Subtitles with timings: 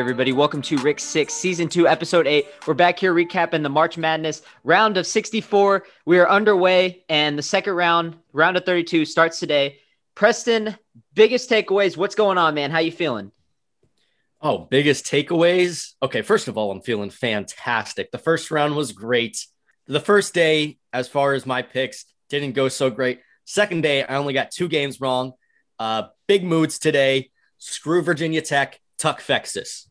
[0.00, 0.32] everybody.
[0.32, 2.46] Welcome to Rick Six, Season 2, Episode 8.
[2.66, 5.84] We're back here recapping the March Madness round of 64.
[6.06, 9.76] We are underway, and the second round, round of 32, starts today.
[10.14, 10.74] Preston,
[11.12, 11.98] biggest takeaways.
[11.98, 12.70] What's going on, man?
[12.70, 13.30] How you feeling?
[14.40, 15.92] Oh, biggest takeaways.
[16.02, 18.10] Okay, first of all, I'm feeling fantastic.
[18.10, 19.44] The first round was great.
[19.86, 23.20] The first day, as far as my picks, didn't go so great.
[23.44, 25.34] Second day, I only got two games wrong.
[25.78, 27.30] Uh, big moods today.
[27.58, 29.89] Screw Virginia Tech, Tuck Fexus.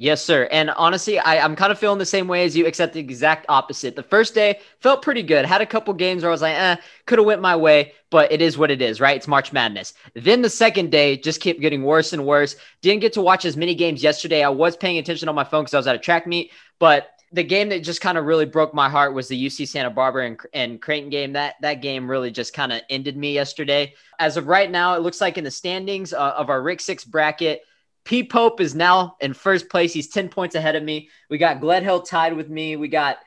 [0.00, 0.48] Yes, sir.
[0.52, 3.46] And honestly, I, I'm kind of feeling the same way as you, except the exact
[3.48, 3.96] opposite.
[3.96, 5.44] The first day felt pretty good.
[5.44, 8.30] Had a couple games where I was like, eh, could have went my way, but
[8.30, 9.16] it is what it is, right?
[9.16, 9.94] It's March Madness.
[10.14, 12.54] Then the second day just kept getting worse and worse.
[12.80, 14.44] Didn't get to watch as many games yesterday.
[14.44, 17.08] I was paying attention on my phone because I was at a track meet, but
[17.32, 20.26] the game that just kind of really broke my heart was the UC Santa Barbara
[20.26, 21.32] and, and Creighton game.
[21.32, 23.94] That that game really just kind of ended me yesterday.
[24.18, 27.04] As of right now, it looks like in the standings uh, of our Rick Six
[27.04, 27.62] bracket,
[28.08, 29.92] P Pope is now in first place.
[29.92, 31.10] He's 10 points ahead of me.
[31.28, 32.74] We got Gledhill tied with me.
[32.74, 33.18] We got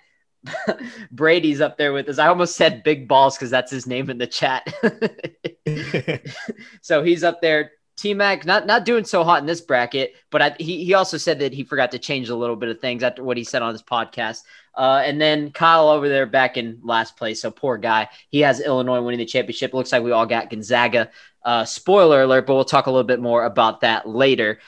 [1.12, 2.18] Brady's up there with us.
[2.18, 4.74] I almost said Big Balls because that's his name in the chat.
[6.82, 7.74] so he's up there.
[8.02, 11.18] T Mac not not doing so hot in this bracket, but I, he he also
[11.18, 13.62] said that he forgot to change a little bit of things after what he said
[13.62, 14.42] on his podcast.
[14.76, 17.44] Uh, and then Kyle over there back in last place.
[17.44, 18.10] So poor guy.
[18.30, 19.76] He has Illinois winning the championship.
[19.76, 21.12] Looks like we all got Gonzaga.
[21.46, 24.60] Uh, spoiler alert, but we'll talk a little bit more about that later.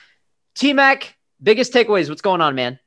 [0.53, 2.09] T Mac, biggest takeaways.
[2.09, 2.77] What's going on, man?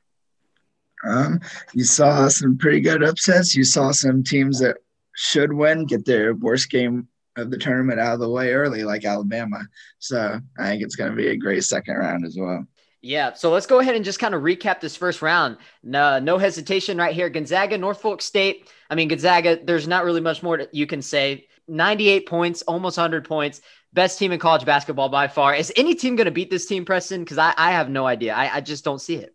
[1.05, 1.41] Um,
[1.73, 3.53] you saw some pretty good upsets.
[3.53, 4.77] You saw some teams that
[5.13, 9.05] should win get their worst game of the tournament out of the way early, like
[9.05, 9.61] Alabama.
[9.99, 12.65] So I think it's going to be a great second round as well.
[13.01, 15.57] Yeah, so let's go ahead and just kind of recap this first round.
[15.83, 17.29] No, no hesitation right here.
[17.29, 18.69] Gonzaga, Norfolk State.
[18.89, 21.47] I mean, Gonzaga, there's not really much more you can say.
[21.67, 23.61] 98 points, almost 100 points.
[23.93, 25.53] Best team in college basketball by far.
[25.53, 27.23] Is any team going to beat this team, Preston?
[27.23, 28.33] Because I, I have no idea.
[28.33, 29.33] I, I just don't see it.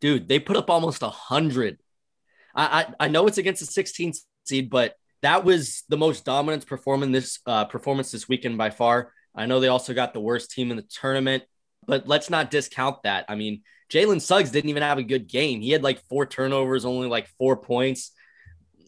[0.00, 1.78] Dude, they put up almost 100.
[2.54, 6.66] I, I, I know it's against a 16 seed, but that was the most dominant
[6.66, 9.12] performance this uh, performance this weekend by far.
[9.34, 11.44] I know they also got the worst team in the tournament,
[11.86, 13.26] but let's not discount that.
[13.28, 15.60] I mean, Jalen Suggs didn't even have a good game.
[15.60, 18.12] He had like four turnovers, only like four points.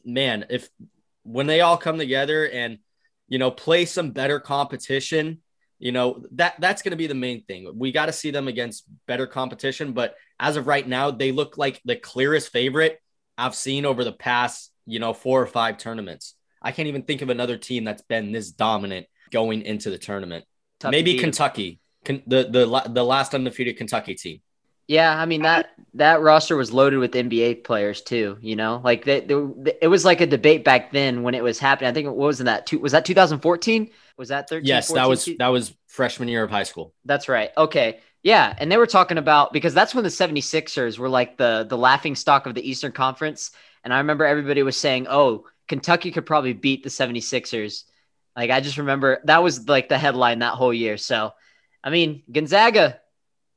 [0.05, 0.69] Man, if
[1.25, 2.79] when they all come together and
[3.29, 5.43] you know play some better competition,
[5.79, 7.71] you know that that's going to be the main thing.
[7.75, 11.59] We got to see them against better competition, but as of right now, they look
[11.59, 13.01] like the clearest favorite
[13.39, 16.35] I've seen over the past you know, four or five tournaments.
[16.61, 20.45] I can't even think of another team that's been this dominant going into the tournament.
[20.81, 24.41] Tough Maybe Kentucky, the the the last undefeated Kentucky team.
[24.89, 28.37] Yeah, I mean that that roster was loaded with NBA players too.
[28.41, 29.35] You know, like they, they,
[29.81, 31.89] it was like a debate back then when it was happening.
[31.89, 33.91] I think what was in that two was that 2014?
[34.17, 34.67] Was that 13?
[34.67, 35.03] Yes, 14?
[35.03, 36.95] that was that was freshman year of high school.
[37.05, 37.51] That's right.
[37.57, 38.01] Okay.
[38.23, 41.79] Yeah, and they were talking about because that's when the 76ers were like the the
[41.79, 43.51] laughing stock of the Eastern Conference
[43.85, 47.85] and I remember everybody was saying, oh, Kentucky could probably beat the 76ers.
[48.37, 50.97] Like, I just remember that was like the headline that whole year.
[50.97, 51.33] So,
[51.83, 53.01] I mean, Gonzaga,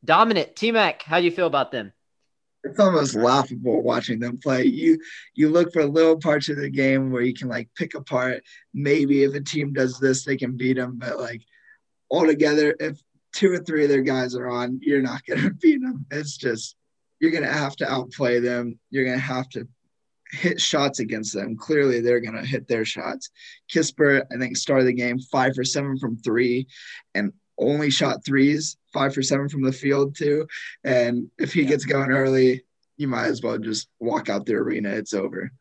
[0.04, 0.56] dominant.
[0.56, 1.94] T Mac, how do you feel about them?
[2.64, 4.66] It's almost laughable watching them play.
[4.66, 5.00] You
[5.36, 8.44] you look for little parts of the game where you can like pick apart.
[8.74, 10.98] Maybe if a team does this, they can beat them.
[10.98, 11.44] But like
[12.10, 13.00] altogether, if
[13.34, 16.06] two or three of their guys are on, you're not gonna beat them.
[16.10, 16.76] It's just
[17.20, 18.80] you're gonna have to outplay them.
[18.90, 19.68] You're gonna have to
[20.32, 21.56] hit shots against them.
[21.56, 23.30] Clearly, they're going to hit their shots.
[23.72, 26.68] Kispert, I think, started the game five for seven from three
[27.14, 30.48] and only shot threes, five for seven from the field, too.
[30.84, 32.66] And if he gets going early,
[32.98, 34.90] you might as well just walk out the arena.
[34.90, 35.52] It's over.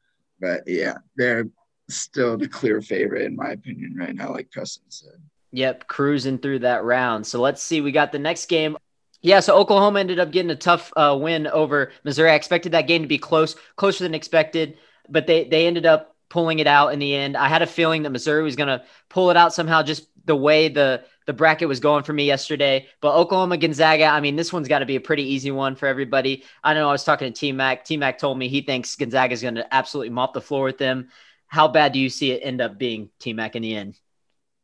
[0.40, 1.46] But yeah, they're
[1.88, 5.20] still the clear favorite, in my opinion, right now, like Preston said.
[5.52, 7.26] Yep, cruising through that round.
[7.26, 7.80] So let's see.
[7.80, 8.76] We got the next game
[9.24, 12.30] yeah, so Oklahoma ended up getting a tough uh, win over Missouri.
[12.30, 14.76] I expected that game to be close, closer than expected,
[15.08, 17.34] but they they ended up pulling it out in the end.
[17.34, 20.36] I had a feeling that Missouri was going to pull it out somehow, just the
[20.36, 22.86] way the the bracket was going for me yesterday.
[23.00, 25.86] But Oklahoma Gonzaga, I mean, this one's got to be a pretty easy one for
[25.86, 26.44] everybody.
[26.62, 27.86] I know I was talking to T Mac.
[27.86, 30.76] T Mac told me he thinks Gonzaga is going to absolutely mop the floor with
[30.76, 31.08] them.
[31.46, 33.98] How bad do you see it end up being, T Mac, in the end?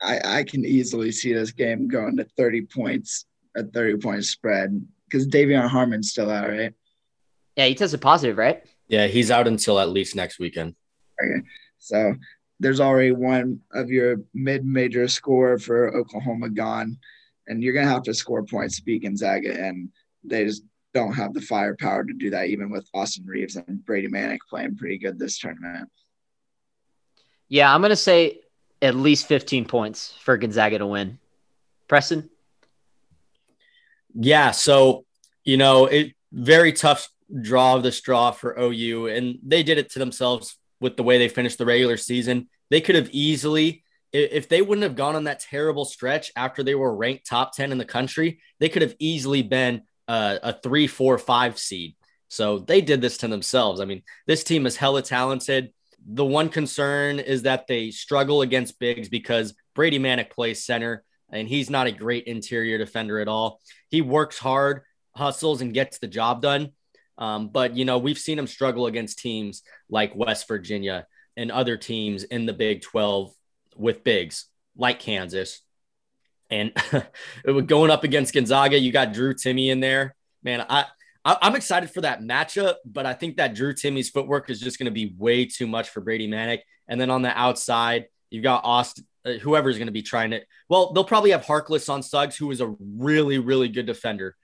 [0.02, 3.24] I, I can easily see this game going to 30 points
[3.56, 6.72] a 30 point spread because De'Vion Harmon's still out, right?
[7.56, 8.64] Yeah, he tested positive, right?
[8.88, 10.74] Yeah, he's out until at least next weekend.
[11.22, 11.46] Okay.
[11.78, 12.14] So
[12.60, 16.98] there's already one of your mid major score for Oklahoma gone,
[17.46, 19.88] and you're going to have to score points to beat Gonzaga, and
[20.22, 20.62] they just
[20.92, 24.76] don't have the firepower to do that, even with Austin Reaves and Brady Manek playing
[24.76, 25.88] pretty good this tournament.
[27.48, 28.40] Yeah, I'm going to say
[28.82, 31.18] at least 15 points for Gonzaga to win.
[31.88, 32.30] Preston?
[34.14, 35.04] Yeah, so
[35.44, 37.08] you know, it very tough
[37.42, 41.18] draw of the straw for OU, and they did it to themselves with the way
[41.18, 42.48] they finished the regular season.
[42.70, 46.74] They could have easily, if they wouldn't have gone on that terrible stretch after they
[46.74, 50.86] were ranked top 10 in the country, they could have easily been a, a three,
[50.86, 51.94] four, five seed.
[52.28, 53.80] So they did this to themselves.
[53.80, 55.72] I mean, this team is hella talented.
[56.06, 61.48] The one concern is that they struggle against bigs because Brady Manek plays center and
[61.48, 63.60] he's not a great interior defender at all.
[63.88, 64.82] He works hard,
[65.14, 66.72] hustles, and gets the job done.
[67.18, 71.06] Um, but, you know, we've seen him struggle against teams like West Virginia
[71.36, 73.32] and other teams in the Big 12
[73.76, 74.46] with bigs
[74.76, 75.60] like Kansas.
[76.48, 76.72] And
[77.66, 80.16] going up against Gonzaga, you got Drew Timme in there.
[80.42, 80.86] Man, I,
[81.24, 84.78] I am excited for that matchup, but I think that Drew Timme's footwork is just
[84.78, 86.60] going to be way too much for Brady Manek.
[86.88, 90.46] And then on the outside, you've got Austin, uh, whoever's going to be trying it.
[90.68, 94.36] Well, they'll probably have Harkless on Suggs, who is a really, really good defender.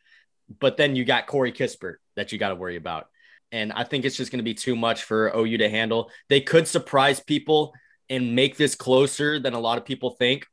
[0.60, 3.08] But then you got Corey Kispert that you got to worry about.
[3.52, 6.10] And I think it's just going to be too much for OU to handle.
[6.28, 7.72] They could surprise people
[8.08, 10.46] and make this closer than a lot of people think.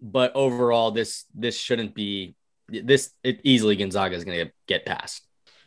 [0.00, 2.34] But overall, this this shouldn't be
[2.68, 5.22] this it easily Gonzaga is going to get past.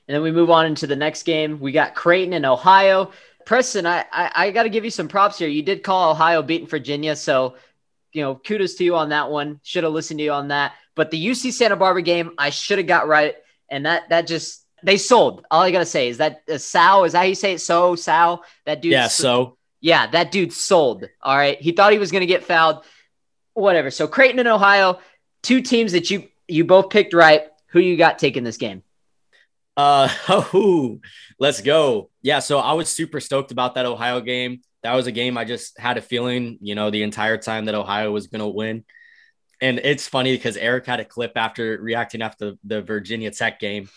[0.08, 1.60] And then we move on into the next game.
[1.60, 3.12] We got Creighton and Ohio.
[3.46, 5.48] Preston, I I, I got to give you some props here.
[5.48, 7.56] You did call Ohio beating Virginia, so
[8.14, 9.60] you know kudos to you on that one.
[9.64, 10.74] Should have listened to you on that.
[10.96, 13.36] But the UC Santa Barbara game, I should have got right,
[13.70, 15.46] and that that just they sold.
[15.50, 17.60] All I gotta say is that uh, Sal is that how you say it?
[17.60, 18.92] So Sal, that dude.
[18.92, 21.06] Yeah, so yeah, that dude sold.
[21.22, 22.86] All right, he thought he was gonna get fouled.
[23.54, 23.92] Whatever.
[23.92, 25.00] So Creighton and Ohio,
[25.42, 27.44] two teams that you you both picked right.
[27.68, 28.84] Who you got taking this game?
[29.76, 31.00] Uh, oh,
[31.40, 32.10] let's go.
[32.22, 34.62] Yeah, so I was super stoked about that Ohio game.
[34.84, 37.76] That was a game I just had a feeling, you know, the entire time that
[37.76, 38.84] Ohio was going to win.
[39.62, 43.90] And it's funny because Eric had a clip after reacting after the Virginia Tech game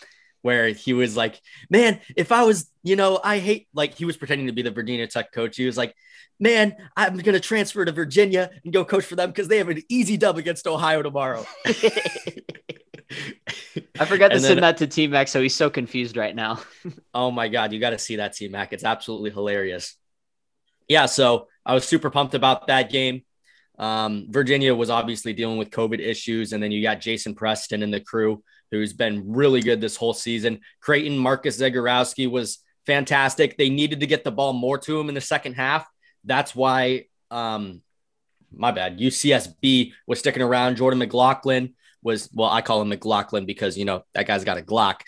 [0.43, 4.17] where he was like, Man, if I was, you know, I hate like he was
[4.17, 5.57] pretending to be the Virginia Tech coach.
[5.57, 5.95] He was like,
[6.39, 9.69] Man, I'm going to transfer to Virginia and go coach for them because they have
[9.69, 11.45] an easy dub against Ohio tomorrow.
[13.99, 16.61] I forgot to send that to T Mac, so he's so confused right now.
[17.15, 18.73] oh my god, you got to see that T Mac.
[18.73, 19.97] It's absolutely hilarious.
[20.89, 23.23] Yeah, so I was super pumped about that game.
[23.79, 27.93] Um, Virginia was obviously dealing with COVID issues, and then you got Jason Preston and
[27.93, 30.61] the crew, who's been really good this whole season.
[30.81, 33.57] Creighton, Marcus Zegarowski was fantastic.
[33.57, 35.87] They needed to get the ball more to him in the second half.
[36.25, 37.83] That's why, um,
[38.53, 40.77] my bad, UCSB was sticking around.
[40.77, 44.63] Jordan McLaughlin was well, I call him McLaughlin because you know that guy's got a
[44.63, 45.01] Glock.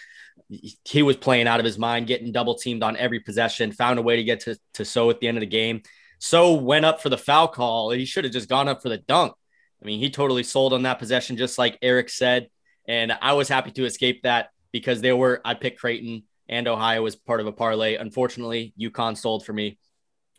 [0.48, 4.02] He was playing out of his mind, getting double teamed on every possession, found a
[4.02, 5.82] way to get to, to Sow at the end of the game.
[6.18, 7.90] Sow went up for the foul call.
[7.90, 9.34] He should have just gone up for the dunk.
[9.82, 12.48] I mean, he totally sold on that possession, just like Eric said.
[12.86, 17.04] And I was happy to escape that because they were, I picked Creighton and Ohio
[17.06, 17.94] as part of a parlay.
[17.94, 19.78] Unfortunately, UConn sold for me.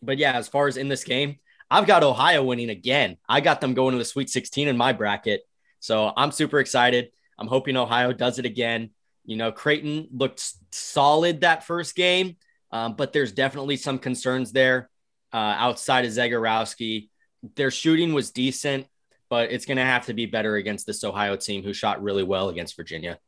[0.01, 1.37] But yeah, as far as in this game,
[1.71, 3.17] I've got Ohio winning again.
[3.27, 5.41] I got them going to the Sweet 16 in my bracket.
[5.79, 7.11] So I'm super excited.
[7.37, 8.89] I'm hoping Ohio does it again.
[9.29, 12.37] You know, Creighton looked solid that first game,
[12.71, 14.89] um, but there's definitely some concerns there
[15.31, 17.09] uh, outside of Zegarowski.
[17.55, 18.87] Their shooting was decent,
[19.29, 22.23] but it's going to have to be better against this Ohio team who shot really
[22.23, 23.19] well against Virginia.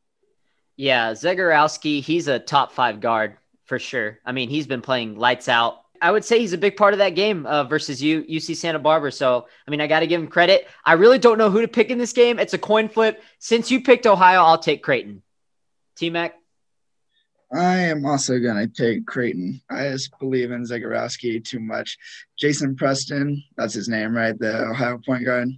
[0.75, 4.17] Yeah, Zegarowski, he's a top five guard for sure.
[4.25, 6.97] I mean, he's been playing lights out I would say he's a big part of
[6.97, 9.11] that game uh, versus you, UC Santa Barbara.
[9.11, 10.67] So, I mean, I got to give him credit.
[10.83, 12.39] I really don't know who to pick in this game.
[12.39, 13.23] It's a coin flip.
[13.37, 15.21] Since you picked Ohio, I'll take Creighton.
[16.01, 16.33] T Mac.
[17.53, 19.61] I am also going to take Creighton.
[19.69, 21.95] I just believe in Zegarowski too much.
[22.39, 24.37] Jason Preston, that's his name, right?
[24.39, 25.49] The Ohio point guard.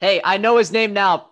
[0.00, 1.28] Hey, I know his name now.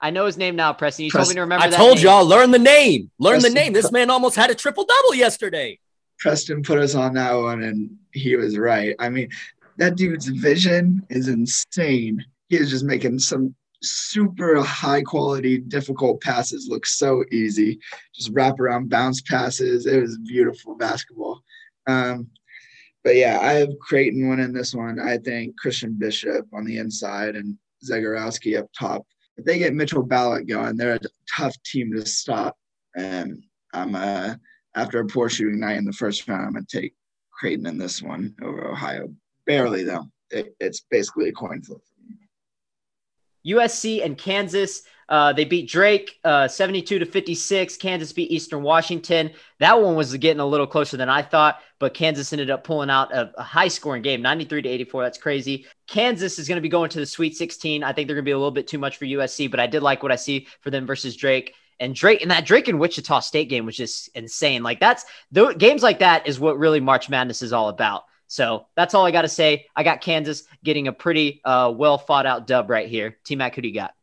[0.00, 1.06] I know his name now, Preston.
[1.06, 1.24] You Preston.
[1.24, 2.04] told me to remember I told name.
[2.04, 3.10] y'all, learn the name.
[3.18, 3.52] Learn Preston.
[3.52, 3.72] the name.
[3.72, 5.80] This man almost had a triple double yesterday.
[6.20, 8.94] Preston put us on that one, and he was right.
[9.00, 9.28] I mean,
[9.78, 12.24] that dude's vision is insane.
[12.48, 17.78] He is just making some super high quality, difficult passes look so easy.
[18.14, 19.86] Just wrap around bounce passes.
[19.86, 21.42] It was beautiful basketball.
[21.86, 22.28] Um,
[23.02, 24.98] but yeah, I have Creighton winning this one.
[24.98, 27.56] I think Christian Bishop on the inside and
[27.88, 29.06] Zegarowski up top.
[29.36, 31.00] If they get Mitchell Ballock going, they're a
[31.36, 32.56] tough team to stop.
[32.96, 33.42] And
[33.74, 34.36] I'm uh,
[34.74, 36.94] after a poor shooting night in the first round, I'm to take
[37.30, 39.08] Creighton in this one over Ohio.
[39.46, 40.06] Barely, though.
[40.30, 41.80] It, it's basically a coin flip.
[43.46, 44.82] USC and Kansas.
[45.08, 47.76] Uh, they beat Drake uh, 72 to 56.
[47.76, 49.30] Kansas beat Eastern Washington.
[49.58, 52.90] That one was getting a little closer than I thought, but Kansas ended up pulling
[52.90, 55.02] out a, a high scoring game 93 to 84.
[55.02, 55.66] That's crazy.
[55.86, 57.84] Kansas is going to be going to the Sweet 16.
[57.84, 59.66] I think they're going to be a little bit too much for USC, but I
[59.66, 61.54] did like what I see for them versus Drake.
[61.80, 64.62] And Drake and that Drake and Wichita State game was just insane.
[64.62, 68.04] Like that's the games like that is what really March Madness is all about.
[68.26, 69.66] So that's all I got to say.
[69.76, 73.18] I got Kansas getting a pretty uh, well fought out dub right here.
[73.24, 73.94] T Mac, who do you got?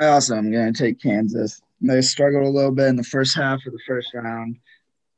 [0.00, 1.60] Also, I also am going to take Kansas.
[1.80, 4.58] They struggled a little bit in the first half of the first round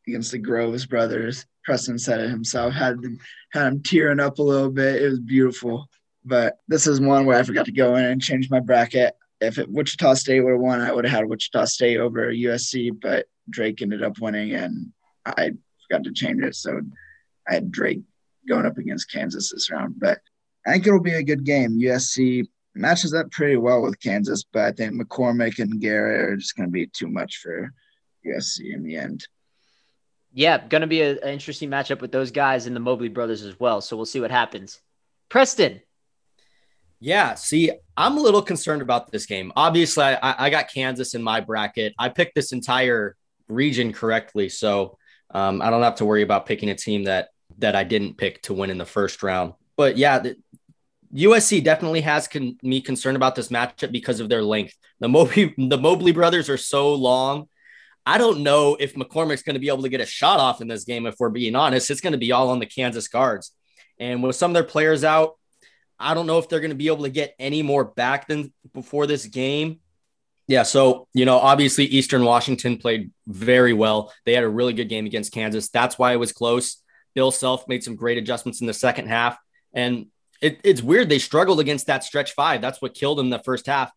[0.07, 1.47] against the Groves brothers.
[1.65, 3.19] Preston said it himself, had them
[3.53, 5.03] had him tearing up a little bit.
[5.03, 5.89] It was beautiful.
[6.25, 9.15] But this is one where I forgot to go in and change my bracket.
[9.41, 12.91] If it, Wichita State would have won, I would have had Wichita State over USC,
[13.01, 14.93] but Drake ended up winning and
[15.25, 15.53] I
[15.87, 16.55] forgot to change it.
[16.55, 16.81] So
[17.49, 18.01] I had Drake
[18.49, 19.99] going up against Kansas this round.
[19.99, 20.19] But
[20.67, 21.79] I think it'll be a good game.
[21.79, 26.57] USC matches up pretty well with Kansas, but I think McCormack and Garrett are just
[26.57, 27.73] going to be too much for
[28.27, 29.27] USC in the end.
[30.33, 33.59] Yeah, going to be an interesting matchup with those guys and the Mobley brothers as
[33.59, 33.81] well.
[33.81, 34.81] So we'll see what happens.
[35.29, 35.81] Preston.
[37.01, 39.53] Yeah, see, I'm a little concerned about this game.
[39.55, 41.95] Obviously, I, I got Kansas in my bracket.
[41.99, 43.17] I picked this entire
[43.49, 44.99] region correctly, so
[45.31, 47.29] um, I don't have to worry about picking a team that
[47.59, 49.55] that I didn't pick to win in the first round.
[49.77, 50.37] But yeah, the,
[51.15, 54.75] USC definitely has con- me concerned about this matchup because of their length.
[55.01, 57.49] The Mobley, the Mobley brothers are so long.
[58.05, 60.69] I don't know if McCormack's going to be able to get a shot off in
[60.69, 61.07] this game.
[61.07, 63.53] If we're being honest, it's going to be all on the Kansas guards.
[63.99, 65.37] And with some of their players out,
[65.99, 68.53] I don't know if they're going to be able to get any more back than
[68.73, 69.81] before this game.
[70.47, 74.13] Yeah, so you know, obviously Eastern Washington played very well.
[74.25, 75.69] They had a really good game against Kansas.
[75.69, 76.83] That's why it was close.
[77.15, 79.39] Bill Self made some great adjustments in the second half,
[79.73, 80.07] and
[80.41, 82.61] it, it's weird they struggled against that stretch five.
[82.61, 83.91] That's what killed them the first half.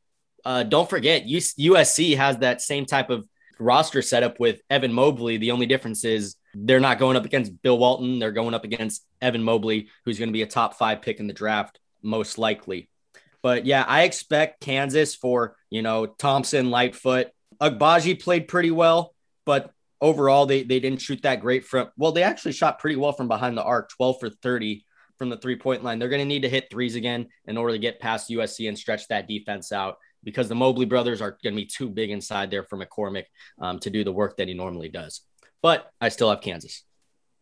[0.44, 3.28] Uh, don't forget, USC has that same type of
[3.60, 5.38] roster setup with Evan Mobley.
[5.38, 8.20] The only difference is they're not going up against Bill Walton.
[8.20, 11.28] They're going up against Evan Mobley, who's going to be a top five pick in
[11.28, 12.90] the draft, most likely.
[13.42, 17.28] But yeah, I expect Kansas for, you know, Thompson, Lightfoot.
[17.60, 19.14] Agbaji played pretty well,
[19.46, 23.14] but overall, they, they didn't shoot that great from, well, they actually shot pretty well
[23.14, 24.84] from behind the arc, 12 for 30
[25.18, 26.00] from the three point line.
[26.00, 28.78] They're going to need to hit threes again in order to get past USC and
[28.78, 32.52] stretch that defense out because the Mobley brothers are going to be too big inside
[32.52, 33.26] there for mccormack
[33.60, 35.22] um, to do the work that he normally does.
[35.62, 36.84] But I still have Kansas.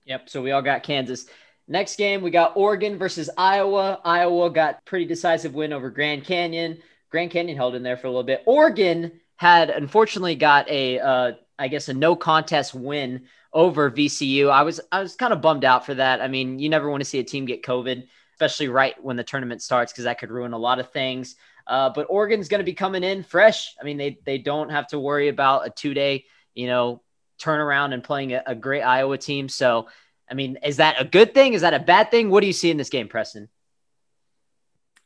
[0.06, 0.30] Yep.
[0.30, 1.26] So we all got Kansas.
[1.68, 4.02] Next game, we got Oregon versus Iowa.
[4.04, 6.80] Iowa got pretty decisive win over Grand Canyon.
[7.12, 8.44] Grand Canyon held in there for a little bit.
[8.46, 14.50] Oregon had unfortunately got a, uh, I guess, a no contest win over VCU.
[14.50, 16.22] I was I was kind of bummed out for that.
[16.22, 19.24] I mean, you never want to see a team get COVID, especially right when the
[19.24, 21.36] tournament starts, because that could ruin a lot of things.
[21.68, 23.76] Uh, but Oregon's going to be coming in fresh.
[23.80, 26.26] I mean, they they don't have to worry about a two day,
[26.56, 27.04] you know,
[27.40, 29.50] turnaround and playing a, a great Iowa team.
[29.50, 29.88] So,
[30.30, 31.54] I mean, is that a good thing?
[31.54, 32.30] Is that a bad thing?
[32.30, 33.50] What do you see in this game, Preston?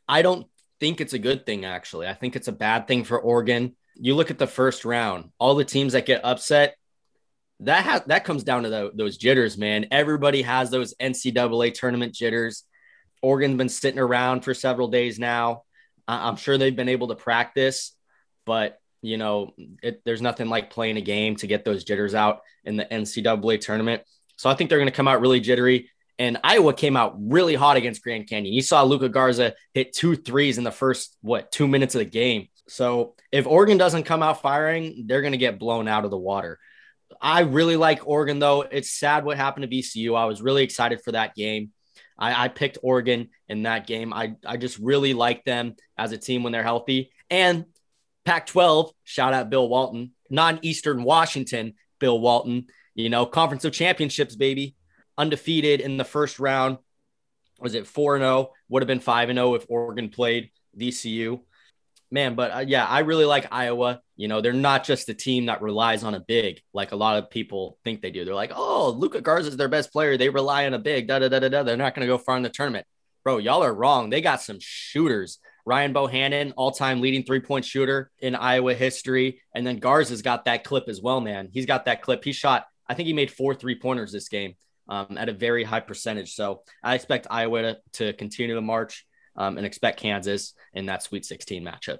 [0.08, 0.46] I don't
[0.80, 2.06] think it's a good thing, actually.
[2.06, 3.74] I think it's a bad thing for Oregon.
[3.96, 6.76] You look at the first round, all the teams that get upset,
[7.60, 9.86] that that comes down to the, those jitters, man.
[9.90, 12.64] Everybody has those NCAA tournament jitters.
[13.22, 15.62] Oregon's been sitting around for several days now.
[16.06, 17.92] I'm sure they've been able to practice,
[18.44, 22.40] but you know, it, there's nothing like playing a game to get those jitters out
[22.64, 24.02] in the NCAA tournament.
[24.36, 25.90] So I think they're going to come out really jittery.
[26.18, 28.54] And Iowa came out really hot against Grand Canyon.
[28.54, 32.04] You saw Luka Garza hit two threes in the first, what, two minutes of the
[32.06, 32.48] game.
[32.68, 36.18] So if Oregon doesn't come out firing, they're going to get blown out of the
[36.18, 36.58] water.
[37.20, 38.62] I really like Oregon, though.
[38.62, 40.16] It's sad what happened to VCU.
[40.16, 41.72] I was really excited for that game.
[42.18, 44.12] I, I picked Oregon in that game.
[44.12, 47.12] I, I just really like them as a team when they're healthy.
[47.30, 47.66] And
[48.24, 53.72] Pac 12, shout out Bill Walton, non Eastern Washington, Bill Walton, you know, Conference of
[53.72, 54.76] Championships, baby,
[55.18, 56.78] undefeated in the first round.
[57.60, 58.52] Was it 4 0?
[58.68, 61.40] Would have been 5 0 if Oregon played VCU
[62.10, 64.00] man, but uh, yeah, I really like Iowa.
[64.16, 67.16] You know, they're not just a team that relies on a big like a lot
[67.16, 68.24] of people think they do.
[68.24, 70.16] They're like, oh, Luka Garza is their best player.
[70.16, 71.08] They rely on a big.
[71.08, 71.62] Da da da da da.
[71.62, 72.86] They're not going to go far in the tournament,
[73.24, 73.38] bro.
[73.38, 74.10] Y'all are wrong.
[74.10, 75.38] They got some shooters.
[75.66, 80.84] Ryan Bohannon, all-time leading three-point shooter in Iowa history, and then Garza's got that clip
[80.88, 81.48] as well, man.
[81.50, 82.22] He's got that clip.
[82.22, 82.66] He shot.
[82.86, 84.56] I think he made four three-pointers this game
[84.90, 86.34] um, at a very high percentage.
[86.34, 91.02] So I expect Iowa to, to continue the march um, and expect Kansas in that
[91.02, 91.98] Sweet 16 matchup.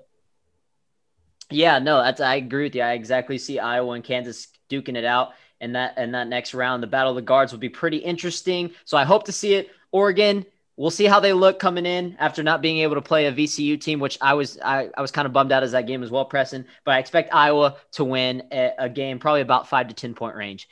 [1.50, 2.82] Yeah, no, that's I agree with you.
[2.82, 6.82] I exactly see Iowa and Kansas duking it out in that in that next round.
[6.82, 8.70] The battle of the guards will be pretty interesting.
[8.84, 9.70] So I hope to see it.
[9.92, 13.32] Oregon, we'll see how they look coming in after not being able to play a
[13.32, 16.02] VCU team, which I was I, I was kind of bummed out as that game
[16.02, 16.66] as well, Preston.
[16.84, 20.36] But I expect Iowa to win a, a game probably about five to ten point
[20.36, 20.68] range.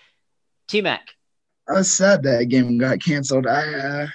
[0.69, 1.09] T Mac.
[1.69, 3.47] I was sad that game got canceled.
[3.47, 4.07] I uh,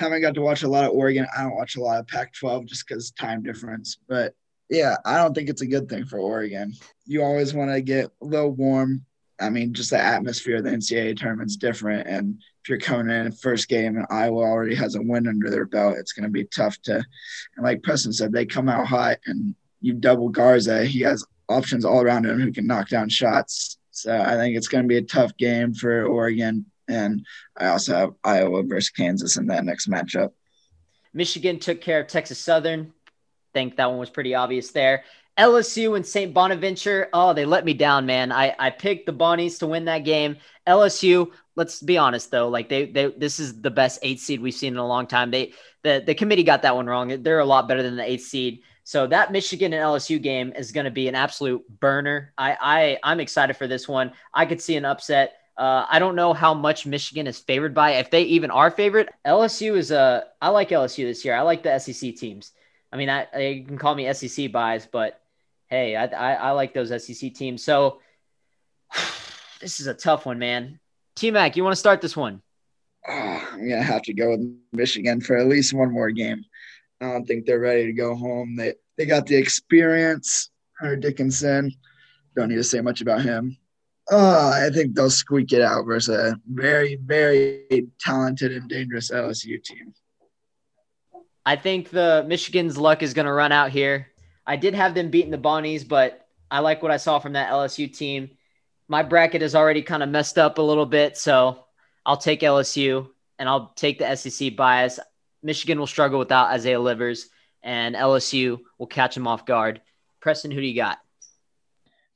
[0.00, 1.26] haven't got to watch a lot of Oregon.
[1.36, 3.98] I don't watch a lot of Pac-12 just because time difference.
[4.08, 4.34] But
[4.70, 6.72] Yeah, I don't think it's a good thing for Oregon.
[7.04, 9.04] You always want to get a little warm.
[9.40, 12.06] I mean, just the atmosphere of the NCAA tournament's different.
[12.06, 15.64] And if you're coming in first game and Iowa already has a win under their
[15.64, 16.94] belt, it's going to be tough to.
[16.94, 20.84] And like Preston said, they come out hot and you double Garza.
[20.84, 23.78] He has options all around him who can knock down shots.
[23.90, 26.66] So I think it's going to be a tough game for Oregon.
[26.90, 27.24] And
[27.56, 30.30] I also have Iowa versus Kansas in that next matchup.
[31.12, 32.92] Michigan took care of Texas Southern.
[33.52, 35.04] Think that one was pretty obvious there.
[35.38, 36.34] LSU and St.
[36.34, 37.08] Bonaventure.
[37.12, 38.30] Oh, they let me down, man.
[38.30, 40.36] I, I picked the Bonnies to win that game.
[40.66, 44.54] LSU, let's be honest though, like they they this is the best eight seed we've
[44.54, 45.30] seen in a long time.
[45.30, 47.22] They the the committee got that one wrong.
[47.22, 48.62] They're a lot better than the eighth seed.
[48.84, 52.32] So that Michigan and LSU game is going to be an absolute burner.
[52.36, 54.12] I, I I'm excited for this one.
[54.34, 55.34] I could see an upset.
[55.60, 59.10] Uh, I don't know how much Michigan is favored by, if they even are favorite.
[59.26, 60.00] LSU is a.
[60.00, 61.36] Uh, I like LSU this year.
[61.36, 62.52] I like the SEC teams.
[62.90, 65.20] I mean, I, you can call me SEC bias, but
[65.66, 67.62] hey, I, I, I like those SEC teams.
[67.62, 68.00] So
[69.60, 70.80] this is a tough one, man.
[71.14, 72.40] T Mac, you want to start this one?
[73.06, 73.12] Oh,
[73.52, 76.42] I'm gonna have to go with Michigan for at least one more game.
[77.02, 78.56] I don't think they're ready to go home.
[78.56, 80.48] They they got the experience.
[80.80, 81.70] Hunter Dickinson,
[82.34, 83.58] don't need to say much about him.
[84.12, 89.62] Oh, I think they'll squeak it out versus a very, very talented and dangerous LSU
[89.62, 89.94] team.
[91.46, 94.08] I think the Michigan's luck is going to run out here.
[94.44, 97.52] I did have them beating the Bonnies, but I like what I saw from that
[97.52, 98.30] LSU team.
[98.88, 101.64] My bracket is already kind of messed up a little bit, so
[102.04, 103.08] I'll take LSU
[103.38, 104.98] and I'll take the SEC bias.
[105.40, 107.28] Michigan will struggle without Isaiah Livers,
[107.62, 109.80] and LSU will catch him off guard.
[110.20, 110.98] Preston, who do you got?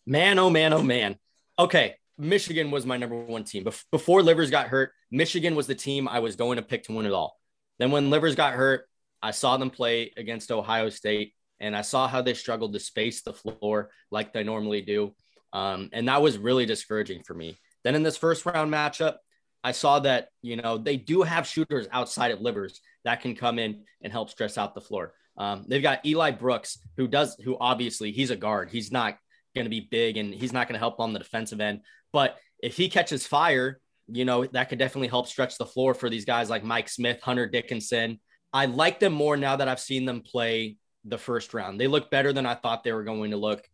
[0.05, 1.17] Man, oh man, oh man.
[1.59, 3.65] Okay, Michigan was my number one team.
[3.93, 7.07] Before Livers got hurt, Michigan was the team I was going to pick to win
[7.07, 7.39] it all.
[7.79, 8.89] Then when Livers got hurt,
[9.23, 13.23] I saw them play against Ohio State, and I saw how they struggled to space
[13.23, 15.15] the floor like they normally do.
[15.53, 17.57] Um, and that was really discouraging for me.
[17.85, 19.17] Then in this first round matchup,
[19.63, 23.61] I saw that, you know, they do have shooters outside of Livers that can come
[23.61, 25.15] in and help stress out the floor.
[25.37, 28.71] Um, they've got Eli Brooks, who does, who obviously he's a guard.
[28.71, 29.17] He's not
[29.55, 31.81] going to be big and he's not going to help on the defensive end.
[32.13, 36.11] But if he catches fire, you know, that could definitely help stretch the floor for
[36.11, 38.21] these guys like Mike Smith, Hunter Dickinson.
[38.53, 41.81] I like them more now that I've seen them play the first round.
[41.81, 43.67] They look better than I thought they were going to look.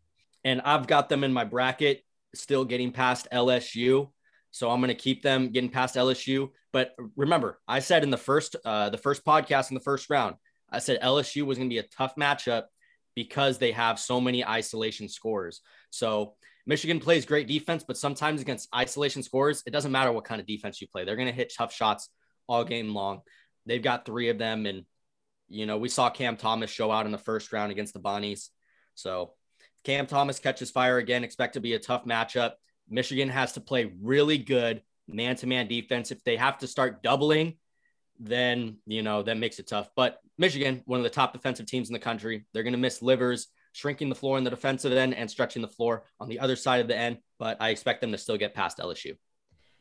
[0.45, 2.03] And I've got them in my bracket,
[2.35, 4.11] still getting past LSU.
[4.53, 6.51] So I'm going to keep them getting past LSU.
[6.73, 10.37] But remember, I said in the first uh, the first podcast in the first round,
[10.71, 12.65] I said LSU was going to be a tough matchup
[13.15, 15.61] because they have so many isolation scores.
[15.91, 16.35] So
[16.67, 20.47] Michigan plays great defense, but sometimes against isolation scores, it doesn't matter what kind of
[20.47, 21.05] defense you play.
[21.05, 22.09] They're going to hit tough shots
[22.49, 23.23] all game long.
[23.67, 24.85] They've got three of them, and
[25.49, 28.49] you know we saw Cam Thomas show out in the first round against the Bonnies.
[28.95, 29.33] So
[29.85, 31.25] Cam Thomas catches fire again.
[31.25, 32.53] Expect to be a tough matchup.
[32.89, 36.11] Michigan has to play really good man-to-man defense.
[36.11, 37.57] If they have to start doubling,
[38.21, 39.89] then you know that makes it tough.
[39.97, 43.03] But Michigan, one of the top defensive teams in the country, they're going to miss
[43.03, 46.57] livers, shrinking the floor in the defensive end and stretching the floor on the other
[46.57, 47.19] side of the end.
[47.39, 49.17] But I expect them to still get past LSU.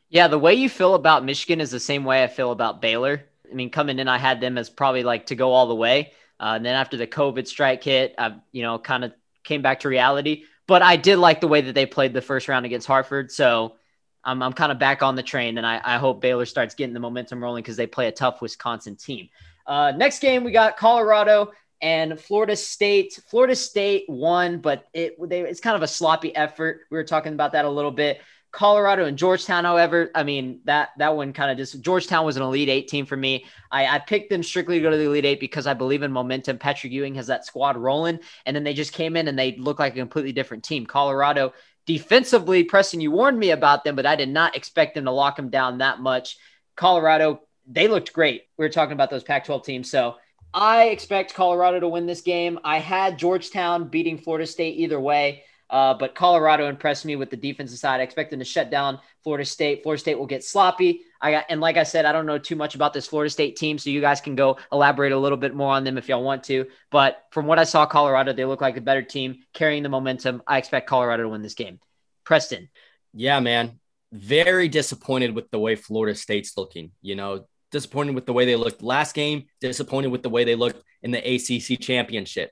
[0.10, 3.26] Yeah, the way you feel about Michigan is the same way I feel about Baylor.
[3.50, 6.14] I mean, coming in, I had them as probably like to go all the way.
[6.40, 9.82] Uh, and then after the COVID strike hit, I, you know, kind of came back
[9.82, 10.46] to reality.
[10.68, 13.32] But I did like the way that they played the first round against Hartford.
[13.32, 13.76] So
[14.24, 16.94] I'm, I'm kind of back on the train, and I, I hope Baylor starts getting
[16.94, 19.30] the momentum rolling because they play a tough Wisconsin team.
[19.66, 21.52] Uh, next game, we got Colorado
[21.82, 23.20] and Florida State.
[23.28, 26.82] Florida State won, but it they, it's kind of a sloppy effort.
[26.90, 28.20] We were talking about that a little bit.
[28.52, 32.42] Colorado and Georgetown, however, I mean that that one kind of just Georgetown was an
[32.42, 33.46] Elite Eight team for me.
[33.72, 36.12] I, I picked them strictly to go to the Elite Eight because I believe in
[36.12, 36.58] momentum.
[36.58, 39.78] Patrick Ewing has that squad rolling, and then they just came in and they look
[39.78, 40.88] like a completely different team.
[40.88, 41.54] Colorado
[41.90, 45.36] defensively, Preston, you warned me about them, but I did not expect them to lock
[45.36, 46.38] them down that much.
[46.76, 48.44] Colorado, they looked great.
[48.60, 50.18] We were talking about those Pac-12 teams, so
[50.54, 52.60] I expect Colorado to win this game.
[52.64, 55.46] I had Georgetown beating Florida State either way.
[55.68, 58.02] Uh, but Colorado impressed me with the defensive side.
[58.02, 59.82] I expect them to shut down Florida State.
[59.82, 61.02] Florida State will get sloppy.
[61.22, 63.78] I and like I said, I don't know too much about this Florida State team,
[63.78, 66.44] so you guys can go elaborate a little bit more on them if y'all want
[66.46, 66.66] to.
[66.92, 70.42] But from what I saw, Colorado, they look like a better team carrying the momentum.
[70.48, 71.80] I expect Colorado to win this game.
[72.24, 72.70] Preston.
[73.14, 73.80] Yeah, man.
[74.12, 76.92] Very disappointed with the way Florida State's looking.
[77.02, 80.56] You know, disappointed with the way they looked last game, disappointed with the way they
[80.56, 82.52] looked in the ACC championship.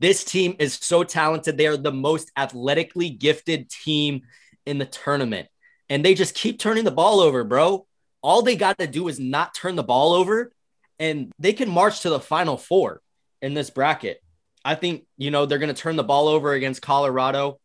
[0.00, 1.56] This team is so talented.
[1.56, 4.22] They are the most athletically gifted team
[4.64, 5.48] in the tournament.
[5.88, 7.86] And they just keep turning the ball over, bro.
[8.22, 10.52] All they got to do is not turn the ball over,
[10.98, 13.00] and they can march to the final four
[13.40, 14.22] in this bracket.
[14.64, 17.58] I think, you know, they're going to turn the ball over against Colorado.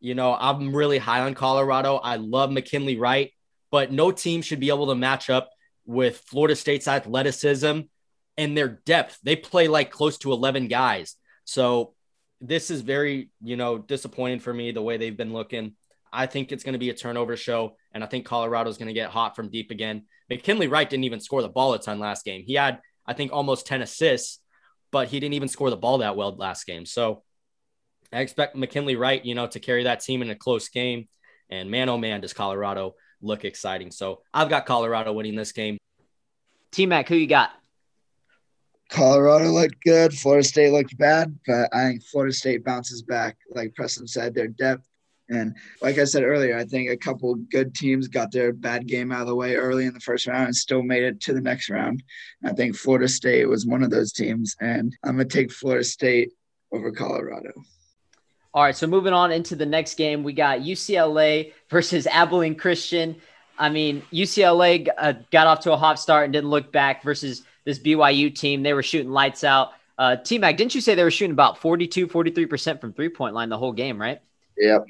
[0.00, 1.96] You know, I'm really high on Colorado.
[1.96, 3.30] I love McKinley Wright,
[3.70, 5.50] but no team should be able to match up
[5.86, 7.80] with Florida State's athleticism
[8.36, 9.18] and their depth.
[9.22, 11.16] They play like close to 11 guys.
[11.44, 11.94] So
[12.40, 15.74] this is very, you know, disappointing for me the way they've been looking.
[16.12, 18.94] I think it's going to be a turnover show, and I think Colorado's going to
[18.94, 20.04] get hot from deep again.
[20.28, 22.42] McKinley Wright didn't even score the ball a ton last game.
[22.46, 24.38] He had, I think, almost 10 assists,
[24.90, 26.86] but he didn't even score the ball that well last game.
[26.86, 27.22] So
[28.12, 31.08] I expect McKinley Wright, you know, to carry that team in a close game.
[31.50, 33.90] And man, oh man, does Colorado look exciting.
[33.90, 35.78] So I've got Colorado winning this game.
[36.70, 37.50] T Mac, who you got?
[38.90, 40.12] Colorado looked good.
[40.12, 43.36] Florida State looked bad, but I think Florida State bounces back.
[43.50, 44.86] Like Preston said, their depth.
[45.32, 49.10] And like I said earlier, I think a couple good teams got their bad game
[49.10, 51.40] out of the way early in the first round and still made it to the
[51.40, 52.02] next round.
[52.44, 55.84] I think Florida State was one of those teams, and I'm going to take Florida
[55.84, 56.32] State
[56.70, 57.52] over Colorado.
[58.54, 63.16] All right, so moving on into the next game, we got UCLA versus Abilene Christian.
[63.58, 67.42] I mean, UCLA uh, got off to a hot start and didn't look back versus
[67.64, 68.62] this BYU team.
[68.62, 69.72] They were shooting lights out.
[69.96, 73.34] Uh, T Mac, didn't you say they were shooting about 42, 43% from three point
[73.34, 74.20] line the whole game, right?
[74.58, 74.86] Yep.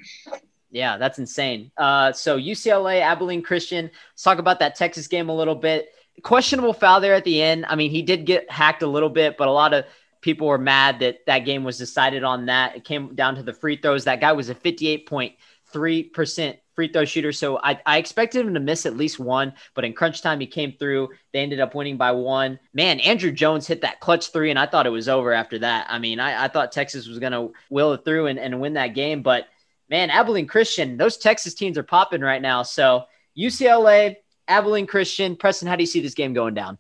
[0.70, 1.70] Yeah, that's insane.
[1.77, 3.90] Uh, so UCLA, Abilene Christian.
[4.12, 5.90] Let's talk about that Texas game a little bit.
[6.22, 7.66] Questionable foul there at the end.
[7.68, 9.85] I mean, he did get hacked a little bit, but a lot of
[10.22, 12.77] people were mad that that game was decided on that.
[12.77, 14.05] It came down to the free throws.
[14.05, 17.33] That guy was a 58.3% free throw shooter.
[17.33, 20.46] So I, I expected him to miss at least one, but in crunch time, he
[20.46, 21.11] came through.
[21.33, 22.59] They ended up winning by one.
[22.72, 25.87] Man, Andrew Jones hit that clutch three, and I thought it was over after that.
[25.90, 28.75] I mean, I, I thought Texas was going to will it through and, and win
[28.75, 29.22] that game.
[29.22, 29.48] But
[29.92, 32.62] man, Abilene Christian, those Texas teams are popping right now.
[32.62, 33.05] So
[33.38, 34.16] UCLA,
[34.48, 35.37] Abilene Christian.
[35.37, 36.78] Preston, how do you see this game going down?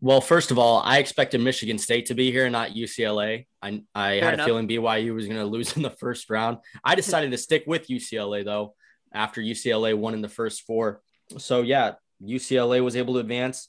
[0.00, 3.46] Well, first of all, I expected Michigan State to be here, not UCLA.
[3.60, 4.46] I, I had enough.
[4.46, 6.58] a feeling BYU was going to lose in the first round.
[6.82, 8.74] I decided to stick with UCLA, though,
[9.12, 11.02] after UCLA won in the first four.
[11.36, 13.68] So, yeah, UCLA was able to advance.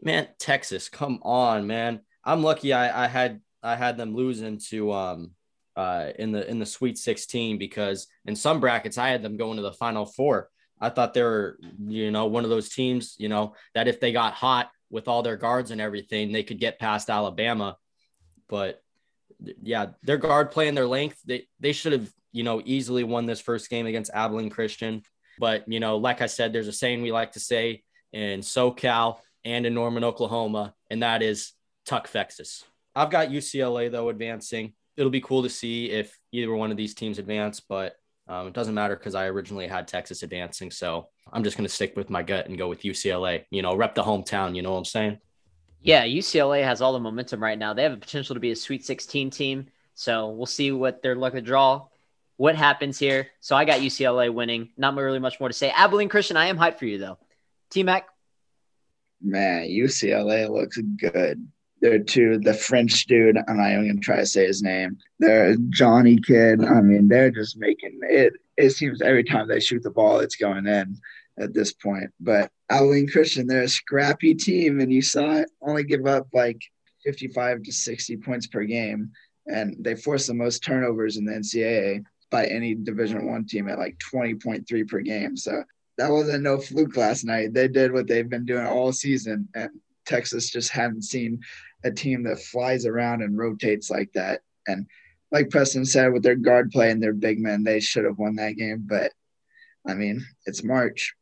[0.00, 2.00] Man, Texas, come on, man.
[2.24, 5.32] I'm lucky I, I had I had them losing to um
[5.76, 9.56] uh in the in the Sweet 16 because in some brackets I had them going
[9.56, 10.48] to the Final Four.
[10.80, 14.12] I thought they were, you know, one of those teams, you know, that if they
[14.12, 17.76] got hot, with all their guards and everything, they could get past Alabama.
[18.48, 18.80] But
[19.60, 23.26] yeah, their guard play and their length, they, they should have, you know, easily won
[23.26, 25.02] this first game against Abilene Christian.
[25.40, 27.82] But, you know, like I said, there's a saying we like to say
[28.12, 31.54] in SoCal and in Norman, Oklahoma, and that is
[31.86, 32.62] Tuck Fexus.
[32.94, 34.74] I've got UCLA, though, advancing.
[34.96, 38.54] It'll be cool to see if either one of these teams advance, but um, it
[38.54, 40.70] doesn't matter because I originally had Texas advancing.
[40.70, 43.74] So I'm just going to stick with my gut and go with UCLA, you know,
[43.74, 44.56] rep the hometown.
[44.56, 45.18] You know what I'm saying?
[45.82, 47.74] Yeah, UCLA has all the momentum right now.
[47.74, 49.66] They have a potential to be a Sweet 16 team.
[49.94, 51.88] So we'll see what their luck of to draw,
[52.36, 53.28] what happens here.
[53.40, 54.70] So I got UCLA winning.
[54.76, 55.70] Not really much more to say.
[55.70, 57.18] Abilene Christian, I am hyped for you though.
[57.70, 58.06] T Mac.
[59.20, 61.46] Man, UCLA looks good.
[61.84, 64.96] They're two, the French dude, I'm not even gonna try to say his name.
[65.18, 66.64] They're Johnny Kid.
[66.64, 68.32] I mean, they're just making it.
[68.56, 70.96] It seems every time they shoot the ball, it's going in
[71.38, 72.10] at this point.
[72.18, 76.62] But Abilene Christian, they're a scrappy team, and you saw it only give up like
[77.04, 79.10] 55 to 60 points per game,
[79.46, 83.78] and they force the most turnovers in the NCAA by any Division One team at
[83.78, 85.36] like 20.3 per game.
[85.36, 85.62] So
[85.98, 87.52] that wasn't no fluke last night.
[87.52, 89.68] They did what they've been doing all season, and
[90.04, 91.40] Texas just hadn't seen
[91.84, 94.40] a team that flies around and rotates like that.
[94.66, 94.86] And
[95.30, 98.36] like Preston said, with their guard play and their big men, they should have won
[98.36, 98.84] that game.
[98.86, 99.12] But
[99.86, 101.14] I mean, it's March,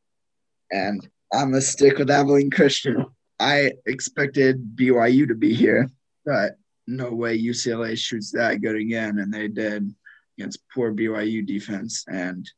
[0.71, 3.07] and I'm gonna stick with Abilene Christian.
[3.41, 5.91] I expected BYU to be here,
[6.25, 9.93] but no way UCLA shoots that good again, and they did
[10.39, 12.05] against poor BYU defense.
[12.09, 12.49] And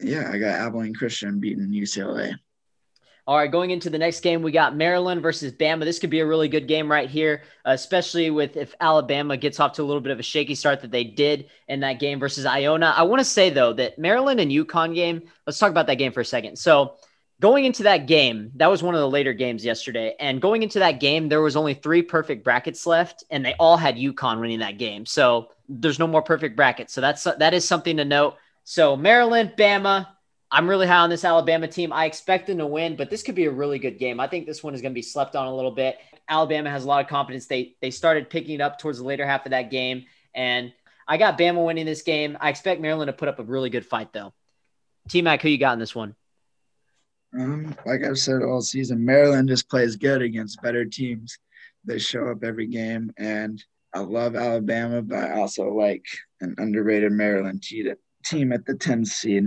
[0.00, 2.34] yeah, I got Abilene Christian beating UCLA.
[3.28, 5.80] All right, going into the next game, we got Maryland versus Bama.
[5.80, 9.72] This could be a really good game right here, especially with if Alabama gets off
[9.74, 12.46] to a little bit of a shaky start that they did in that game versus
[12.46, 12.94] Iona.
[12.96, 15.22] I want to say though that Maryland and UConn game.
[15.44, 16.56] Let's talk about that game for a second.
[16.56, 16.98] So
[17.40, 20.14] going into that game, that was one of the later games yesterday.
[20.20, 23.76] And going into that game, there was only three perfect brackets left, and they all
[23.76, 25.04] had UConn winning that game.
[25.04, 26.92] So there's no more perfect brackets.
[26.92, 28.36] So that's that is something to note.
[28.62, 30.06] So Maryland, Bama,
[30.50, 31.92] I'm really high on this Alabama team.
[31.92, 34.20] I expect them to win, but this could be a really good game.
[34.20, 35.98] I think this one is going to be slept on a little bit.
[36.28, 37.46] Alabama has a lot of confidence.
[37.46, 40.04] They they started picking it up towards the later half of that game,
[40.34, 40.72] and
[41.08, 42.36] I got Bama winning this game.
[42.40, 44.32] I expect Maryland to put up a really good fight, though.
[45.08, 46.14] T Mac, who you got in this one?
[47.38, 51.38] Um, like I've said all season, Maryland just plays good against better teams.
[51.84, 53.62] They show up every game, and
[53.94, 56.04] I love Alabama, but I also like
[56.40, 59.44] an underrated Maryland team at the 10 seed.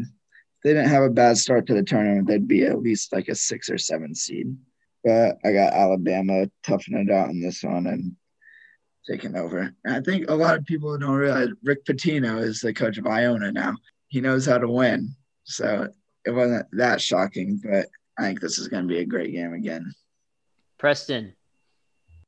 [0.60, 3.30] If they didn't have a bad start to the tournament, they'd be at least like
[3.30, 4.58] a six or seven seed.
[5.04, 8.16] But I got Alabama toughing it out in this one and
[9.10, 9.74] taking over.
[9.86, 13.08] And I think a lot of people don't realize Rick Pitino is the coach of
[13.08, 13.76] Iona now.
[14.10, 15.16] He knows how to win.
[15.46, 15.88] So
[16.26, 19.54] it wasn't that shocking, but I think this is going to be a great game
[19.54, 19.94] again.
[20.78, 21.34] Preston.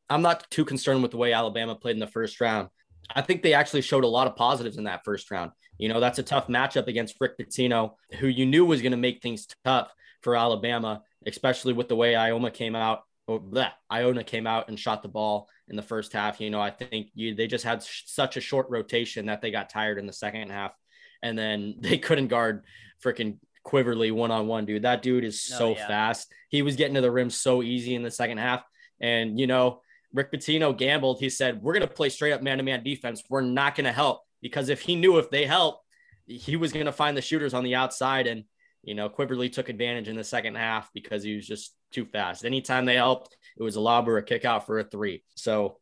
[0.10, 2.70] I'm not too concerned with the way Alabama played in the first round.
[3.16, 5.52] I think they actually showed a lot of positives in that first round.
[5.78, 8.98] You know, that's a tough matchup against Rick Pitino, who you knew was going to
[8.98, 13.02] make things tough for Alabama, especially with the way Iona came out.
[13.28, 16.42] Or bleh, Iona came out and shot the ball in the first half.
[16.42, 19.52] You know, I think you, they just had sh- such a short rotation that they
[19.52, 20.74] got tired in the second half,
[21.22, 22.66] and then they couldn't guard
[23.04, 24.82] freaking Quinerly one on one, dude.
[24.82, 25.88] That dude is oh, so yeah.
[25.88, 26.34] fast.
[26.50, 28.64] He was getting to the rim so easy in the second half,
[29.00, 29.82] and you know
[30.14, 31.20] Rick Pitino gambled.
[31.20, 33.24] He said, We're going to play straight up man to man defense.
[33.30, 35.82] We're not going to help because if he knew if they help,
[36.26, 38.28] he was going to find the shooters on the outside.
[38.28, 38.44] And,
[38.84, 42.46] you know, Quinerly took advantage in the second half because he was just too fast.
[42.46, 45.24] Anytime they helped, it was a lob or a kick out for a three.
[45.36, 45.78] So,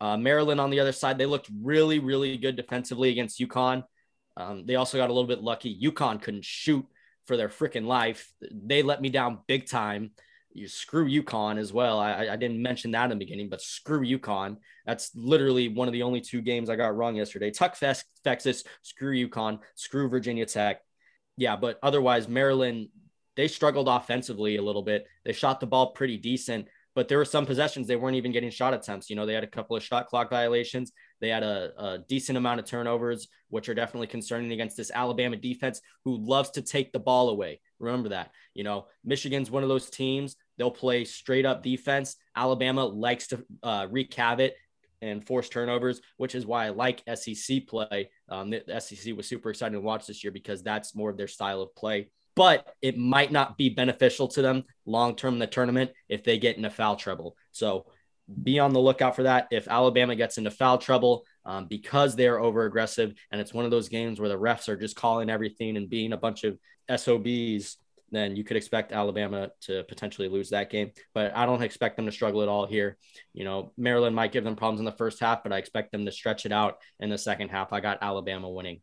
[0.00, 3.84] uh, Maryland on the other side, they looked really, really good defensively against UConn.
[4.36, 5.78] Um, they also got a little bit lucky.
[5.80, 6.84] UConn couldn't shoot
[7.26, 8.32] for their freaking life.
[8.50, 10.10] They let me down big time
[10.54, 11.98] you screw UConn as well.
[11.98, 14.56] I, I didn't mention that in the beginning, but screw UConn.
[14.86, 17.50] That's literally one of the only two games I got wrong yesterday.
[17.50, 20.80] Tuck Fest, Texas, screw UConn, screw Virginia Tech.
[21.36, 22.88] Yeah, but otherwise, Maryland,
[23.36, 25.06] they struggled offensively a little bit.
[25.24, 28.50] They shot the ball pretty decent, but there were some possessions they weren't even getting
[28.50, 29.08] shot attempts.
[29.08, 30.92] You know, they had a couple of shot clock violations.
[31.22, 35.36] They had a, a, decent amount of turnovers, which are definitely concerning against this Alabama
[35.36, 37.60] defense who loves to take the ball away.
[37.78, 38.32] Remember that.
[38.54, 40.34] You know, Michigan's one of those teams.
[40.58, 42.16] They'll play straight up defense.
[42.34, 44.52] Alabama likes to uh, wreak havoc
[45.00, 48.10] and force turnovers, which is why I like SEC play.
[48.28, 51.28] Um, the SEC was super excited to watch this year because that's more of their
[51.28, 55.46] style of play but it might not be beneficial to them long term in the
[55.46, 57.36] tournament if they get into foul trouble.
[57.50, 57.86] So
[58.42, 59.48] be on the lookout for that.
[59.50, 63.70] If Alabama gets into foul trouble um, because they're over aggressive and it's one of
[63.70, 66.58] those games where the refs are just calling everything and being a bunch of
[66.94, 67.78] SOBs,
[68.10, 70.92] then you could expect Alabama to potentially lose that game.
[71.14, 72.98] But I don't expect them to struggle at all here.
[73.32, 76.04] You know, Maryland might give them problems in the first half, but I expect them
[76.04, 77.72] to stretch it out in the second half.
[77.72, 78.82] I got Alabama winning.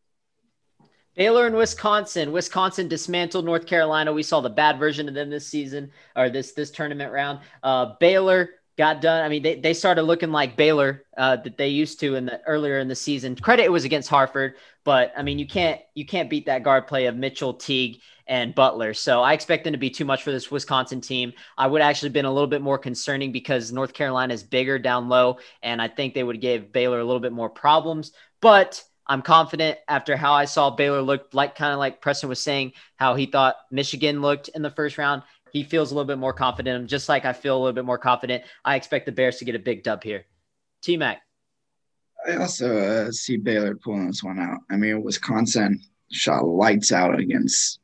[1.15, 2.31] Baylor and Wisconsin.
[2.31, 4.13] Wisconsin dismantled North Carolina.
[4.13, 7.39] We saw the bad version of them this season or this this tournament round.
[7.61, 9.25] Uh, Baylor got done.
[9.25, 12.41] I mean, they, they started looking like Baylor uh, that they used to in the
[12.47, 13.35] earlier in the season.
[13.35, 16.87] Credit it was against Hartford, but I mean, you can't you can't beat that guard
[16.87, 18.93] play of Mitchell, Teague, and Butler.
[18.93, 21.33] So I expect them to be too much for this Wisconsin team.
[21.57, 25.09] I would actually been a little bit more concerning because North Carolina is bigger down
[25.09, 28.13] low, and I think they would give Baylor a little bit more problems.
[28.39, 32.39] But I'm confident after how I saw Baylor look like kind of like Preston was
[32.39, 35.23] saying, how he thought Michigan looked in the first round.
[35.51, 36.81] He feels a little bit more confident.
[36.81, 38.43] I'm Just like I feel a little bit more confident.
[38.63, 40.25] I expect the Bears to get a big dub here.
[40.81, 41.21] T Mac.
[42.27, 44.59] I also uh, see Baylor pulling this one out.
[44.69, 45.79] I mean, Wisconsin
[46.11, 47.79] shot lights out against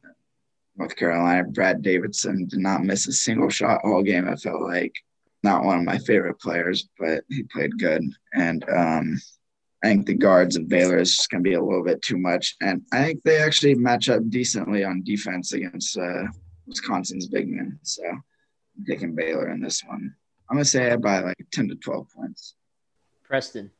[0.75, 1.43] North Carolina.
[1.45, 4.27] Brad Davison did not miss a single shot all game.
[4.27, 4.93] I felt like
[5.43, 8.03] not one of my favorite players, but he played good.
[8.33, 9.21] And um,
[9.83, 12.17] I think the guards of Baylor is just going to be a little bit too
[12.17, 12.55] much.
[12.61, 16.23] And I think they actually match up decently on defense against uh,
[16.67, 17.79] Wisconsin's big man.
[17.83, 20.15] So I'm taking Baylor in this one.
[20.49, 22.55] I'm to say I by like 10 to 12 points.
[23.23, 23.71] Preston.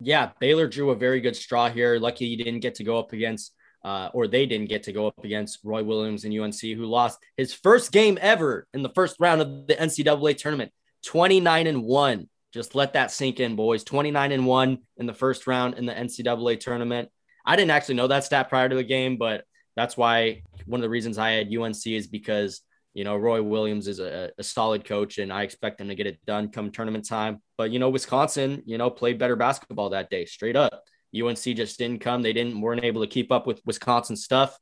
[0.00, 1.98] Yeah, Baylor drew a very good straw here.
[1.98, 3.52] Lucky he didn't get to go up against,
[3.84, 7.18] uh, or they didn't get to go up against Roy Williams and UNC, who lost
[7.36, 10.72] his first game ever in the first round of the NCAA tournament,
[11.04, 13.84] 29 and 1 just let that sink in, boys.
[13.84, 17.10] 29 and 1 in the first round in the NCAA tournament.
[17.44, 19.44] I didn't actually know that stat prior to the game, but
[19.76, 22.62] that's why one of the reasons I had UNC is because,
[22.94, 26.06] you know, Roy Williams is a, a solid coach and I expect him to get
[26.06, 27.42] it done come tournament time.
[27.58, 30.82] But, you know, Wisconsin, you know, played better basketball that day, straight up.
[31.14, 32.22] UNC just didn't come.
[32.22, 34.58] They didn't weren't able to keep up with Wisconsin stuff.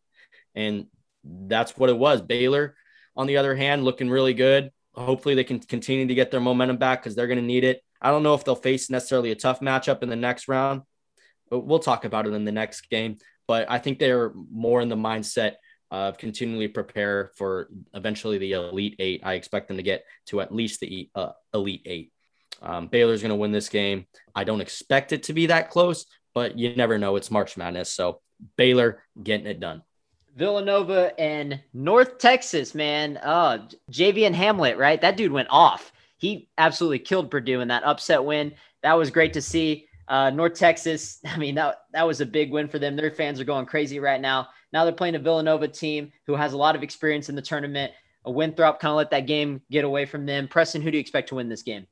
[0.55, 0.87] And
[1.25, 2.21] that's what it was.
[2.21, 2.77] Baylor,
[3.17, 6.77] on the other hand, looking really good hopefully they can continue to get their momentum
[6.77, 7.83] back because they're going to need it.
[8.01, 10.83] I don't know if they'll face necessarily a tough matchup in the next round,
[11.51, 13.19] but we'll talk about it in the next game.
[13.47, 15.55] But I think they're more in the mindset
[15.91, 19.21] of continually prepare for eventually the Elite Eight.
[19.25, 22.13] I expect them to get to at least the uh, Elite Eight.
[22.63, 24.07] Um, Baylor's going to win this game.
[24.35, 27.17] I don't expect it to be that close, but you never know.
[27.17, 27.93] It's March Madness.
[27.93, 28.21] So
[28.57, 29.83] Baylor getting it done.
[30.37, 33.19] Villanova and North Texas, man.
[33.19, 35.01] Uh, and Hamlet, right?
[35.01, 35.93] That dude went off.
[36.19, 38.55] he absolutely killed Purdue in that upset win.
[38.83, 39.87] That was great to see.
[40.09, 42.97] Uh, North Texas, I mean, that, that was a big win for them.
[42.97, 44.49] Their fans are going crazy right now.
[44.73, 47.93] Now they're playing a Villanova team who has a lot of experience in the tournament.
[48.25, 50.49] A Winthrop kind of let that game get away from them.
[50.49, 51.87] Preston, who do you expect to win this game?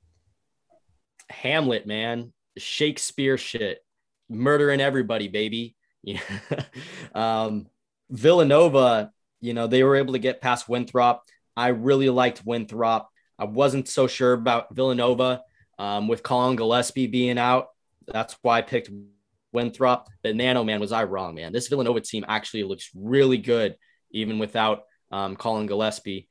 [1.31, 2.33] Hamlet, man.
[2.59, 3.85] Shakespeare shit.
[4.29, 5.77] Murdering everybody, baby.
[6.05, 6.19] Yeah.
[7.15, 7.69] um,
[8.11, 11.23] Villanova, you know, they were able to get past Winthrop.
[11.57, 13.09] I really liked Winthrop.
[13.39, 15.43] I wasn't so sure about Villanova
[15.79, 17.69] um, with Collin Gillespie being out.
[18.07, 18.91] That's why I picked
[19.53, 20.09] Winthrop.
[20.23, 21.53] But Nano, man, was I wrong, man?
[21.53, 23.77] This Villanova team actually looks really good,
[24.11, 26.29] even without um, Collin Gillespie.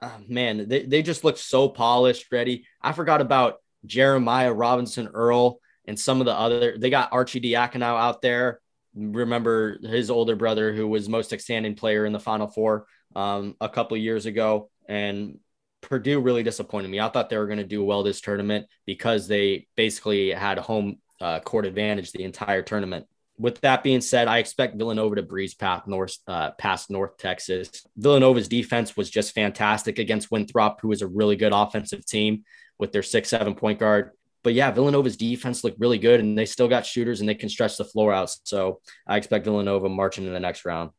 [0.00, 2.66] Uh, man, they, they just look so polished, ready.
[2.80, 6.76] I forgot about Jeremiah Robinson Earl and some of the other.
[6.78, 8.60] They got Arcidiacono out there.
[8.94, 13.68] Remember his older brother, who was most outstanding player in the Final Four um, a
[13.68, 15.38] couple years ago, and
[15.80, 17.00] Purdue really disappointed me.
[17.00, 20.98] I thought they were going to do well this tournament because they basically had home
[21.20, 23.06] uh, court advantage the entire tournament.
[23.38, 27.86] With that being said, I expect Villanova to breeze past North, uh, past North Texas.
[27.96, 32.44] Villanova's defense was just fantastic against Winthrop, who is a really good offensive team
[32.78, 34.10] with their six seven point guard.
[34.42, 37.48] But yeah, Villanova's defense looked really good, and they still got shooters and they can
[37.48, 38.34] stretch the floor out.
[38.44, 40.90] So I expect Villanova marching in the next round.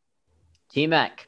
[0.71, 1.27] T Mac.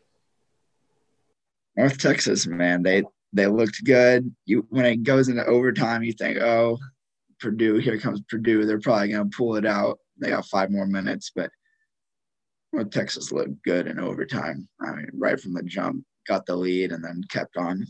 [1.75, 4.33] North Texas, man, they they looked good.
[4.45, 6.77] You when it goes into overtime, you think, oh,
[7.39, 8.65] Purdue, here comes Purdue.
[8.65, 9.99] They're probably gonna pull it out.
[10.19, 11.49] They got five more minutes, but
[12.71, 14.67] well, Texas looked good in overtime.
[14.81, 17.85] I mean, right from the jump, got the lead and then kept on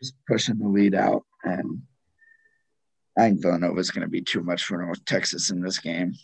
[0.00, 1.24] just pushing the lead out.
[1.42, 1.82] And
[3.18, 6.14] I think Villanova is going to be too much for North Texas in this game.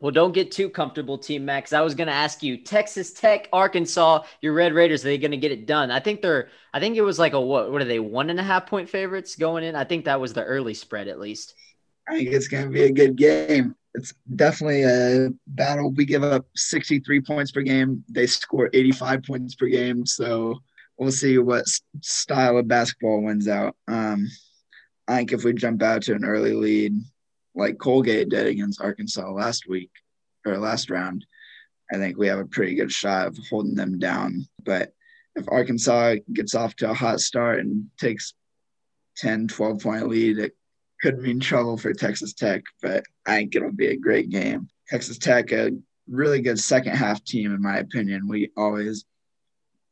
[0.00, 1.74] Well, don't get too comfortable, Team Max.
[1.74, 5.30] I was going to ask you, Texas Tech, Arkansas, your Red Raiders, are they going
[5.32, 5.90] to get it done?
[5.90, 6.48] I think they're.
[6.72, 7.70] I think it was like a what?
[7.70, 7.98] What are they?
[7.98, 9.76] One and a half point favorites going in.
[9.76, 11.54] I think that was the early spread, at least.
[12.08, 13.74] I think it's going to be a good game.
[13.94, 15.90] It's definitely a battle.
[15.90, 18.02] We give up 63 points per game.
[18.08, 20.06] They score 85 points per game.
[20.06, 20.60] So
[20.96, 21.66] we'll see what
[22.00, 23.76] style of basketball wins out.
[23.86, 24.28] Um,
[25.08, 26.94] I think if we jump out to an early lead,
[27.54, 29.90] like Colgate did against Arkansas last week
[30.46, 31.26] or last round,
[31.92, 34.46] I think we have a pretty good shot of holding them down.
[34.64, 34.92] But
[35.34, 38.34] if Arkansas gets off to a hot start and takes
[39.16, 40.56] 10, 12 point lead, it
[41.00, 44.68] could mean trouble for Texas Tech, but I think it'll be a great game.
[44.88, 45.70] Texas Tech, a
[46.08, 48.28] really good second half team, in my opinion.
[48.28, 49.04] We always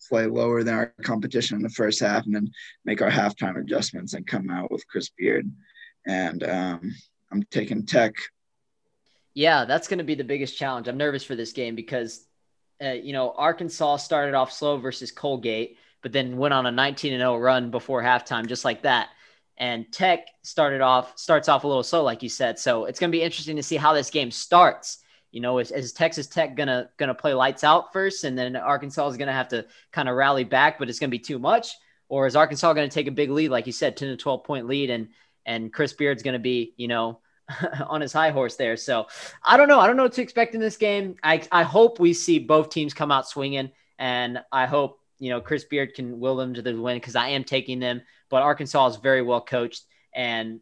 [0.09, 2.51] play lower than our competition in the first half and then
[2.85, 5.51] make our halftime adjustments and come out with Chris Beard.
[6.07, 6.95] And um,
[7.33, 8.15] I'm taking Tech.
[9.35, 10.89] Yeah, that's going to be the biggest challenge.
[10.89, 12.27] I'm nervous for this game because,
[12.83, 17.13] uh, you know, Arkansas started off slow versus Colgate, but then went on a 19
[17.13, 19.09] and 0 run before halftime, just like that.
[19.57, 22.59] And Tech started off starts off a little slow, like you said.
[22.59, 24.99] So it's going to be interesting to see how this game starts.
[25.31, 29.09] You know, is, is Texas Tech gonna gonna play lights out first, and then Arkansas
[29.09, 31.77] is gonna have to kind of rally back, but it's gonna be too much,
[32.09, 34.67] or is Arkansas gonna take a big lead, like you said, ten to twelve point
[34.67, 35.09] lead, and
[35.49, 37.21] and Chris Beard's going to be, you know,
[37.89, 38.77] on his high horse there.
[38.77, 39.07] So
[39.43, 39.81] I don't know.
[39.81, 41.17] I don't know what to expect in this game.
[41.25, 45.41] I, I hope we see both teams come out swinging, and I hope, you know,
[45.41, 48.03] Chris Beard can will them to the win because I am taking them.
[48.29, 49.85] But Arkansas is very well coached,
[50.15, 50.61] and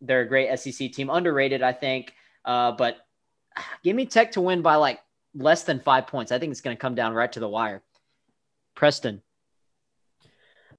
[0.00, 1.10] they're a great SEC team.
[1.10, 2.14] Underrated, I think.
[2.44, 2.96] Uh, but
[3.84, 5.00] give me Tech to win by like
[5.34, 6.32] less than five points.
[6.32, 7.82] I think it's going to come down right to the wire.
[8.74, 9.22] Preston.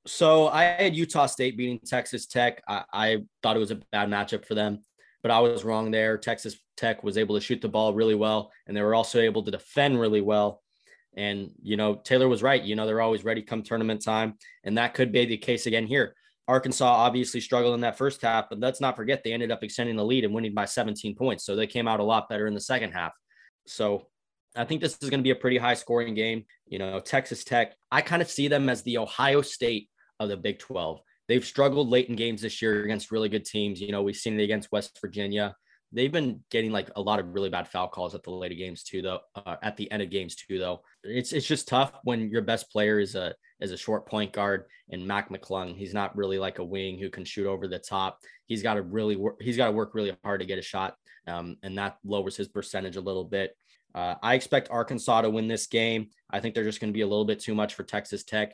[0.05, 2.61] So I had Utah State beating Texas Tech.
[2.67, 4.79] I, I, thought it was a bad matchup for them,
[5.21, 6.17] but I was wrong there.
[6.17, 9.43] Texas Tech was able to shoot the ball really well, and they were also able
[9.43, 10.61] to defend really well.
[11.15, 12.61] And you know, Taylor was right.
[12.61, 14.33] You know, they're always ready come tournament time,
[14.65, 16.15] and that could be the case again here.
[16.49, 19.95] Arkansas obviously struggled in that first half, but let's not forget they ended up extending
[19.95, 21.45] the lead and winning by 17 points.
[21.45, 23.13] So they came out a lot better in the second half.
[23.65, 24.07] So
[24.53, 26.43] I think this is going to be a pretty high scoring game.
[26.67, 29.87] You know, Texas Tech, I kind of see them as the Ohio State
[30.23, 31.01] of the Big 12.
[31.27, 33.79] They've struggled late in games this year against really good teams.
[33.79, 35.55] You know, we've seen it against West Virginia.
[35.91, 38.83] They've been getting like a lot of really bad foul calls at the late games
[38.83, 39.19] too, though.
[39.35, 40.81] Uh, at the end of games too, though.
[41.03, 44.65] It's it's just tough when your best player is a is a short point guard
[44.89, 45.75] and Mac McClung.
[45.75, 48.19] He's not really like a wing who can shoot over the top.
[48.47, 49.35] He's got to really work.
[49.39, 50.95] He's got to work really hard to get a shot,
[51.27, 53.55] um, and that lowers his percentage a little bit.
[53.95, 56.07] Uh, I expect Arkansas to win this game.
[56.29, 58.53] I think they're just going to be a little bit too much for Texas Tech.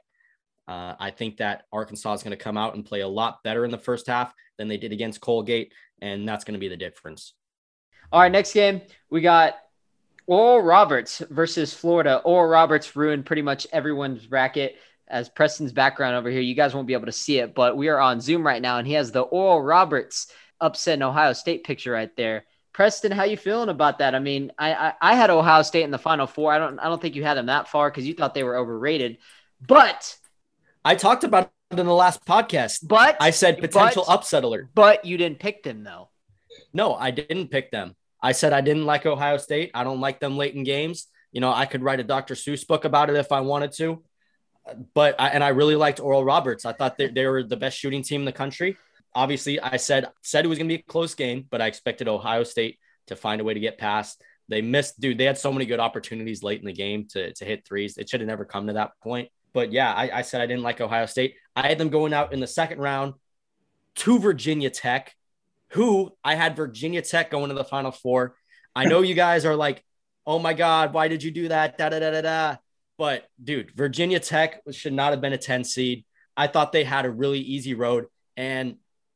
[0.70, 3.66] Uh, I think that Arkansas is going to come out and play a lot better
[3.66, 6.78] in the first half than they did against Colgate, and that's going to be the
[6.78, 7.34] difference.
[8.12, 9.56] All right, next game we got
[10.28, 12.22] Oral Roberts versus Florida.
[12.24, 14.78] Oral Roberts ruined pretty much everyone's bracket.
[15.10, 16.42] as Preston's background over here.
[16.42, 18.78] You guys won't be able to see it, but we are on Zoom right now,
[18.78, 22.46] and he has the Oral Roberts upset in Ohio State picture right there.
[22.74, 24.14] Preston, how you feeling about that?
[24.14, 26.54] I mean, I, I, I had Ohio State in the Final Four.
[26.54, 28.56] I don't I don't think you had them that far because you thought they were
[28.56, 29.18] overrated,
[29.66, 30.16] but
[30.90, 32.80] I talked about it in the last podcast.
[32.82, 34.70] But I said potential but, upset alert.
[34.74, 36.10] But you didn't pick them though.
[36.74, 37.96] No, I didn't pick them.
[38.24, 39.70] I said I didn't like Ohio State.
[39.76, 41.06] I don't like them late in games.
[41.32, 42.34] You know, I could write a Dr.
[42.34, 44.04] Seuss book about it if I wanted to.
[44.96, 46.66] But I, and I really liked Oral Roberts.
[46.66, 48.76] I thought they, they were the best shooting team in the country.
[49.14, 52.08] Obviously, I said said it was going to be a close game, but I expected
[52.08, 54.24] Ohio State to find a way to get past.
[54.48, 55.20] They missed, dude.
[55.20, 58.00] They had so many good opportunities late in the game to, to hit threes.
[58.00, 59.30] It should have never come to that point.
[59.54, 61.36] But yeah, I, I said I didn't like Ohio State.
[61.56, 63.14] I had them going out in the second round
[63.96, 65.16] to Virginia Tech,
[65.70, 68.36] who I had Virginia Tech going to the Final Four.
[68.76, 69.84] I know you guys are like,
[70.26, 71.78] oh my God, why did you do that?
[71.78, 72.56] Da da da da da.
[72.98, 76.06] But dude, Virginia Tech should not have been a 10 seed.
[76.36, 78.06] I thought they had a really easy road.
[78.38, 78.76] And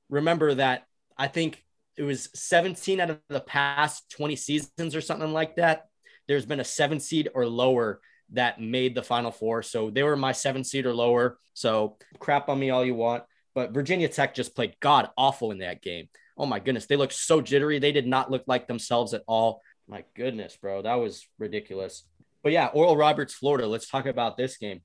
[0.10, 1.64] remember that I think
[1.96, 5.88] it was 17 out of the past 20 seasons or something like that.
[6.28, 8.02] There's been a seven seed or lower
[8.34, 9.64] that made the final four.
[9.64, 11.38] So they were my seven seed or lower.
[11.54, 13.24] So crap on me all you want.
[13.56, 16.10] But Virginia Tech just played god awful in that game.
[16.38, 16.88] Oh my goodness.
[16.88, 17.80] They looked so jittery.
[17.80, 19.62] They did not look like themselves at all.
[19.88, 20.82] My goodness, bro.
[20.82, 22.04] That was ridiculous.
[22.42, 23.68] But yeah, Oral Roberts, Florida.
[23.68, 24.82] Let's talk about this game.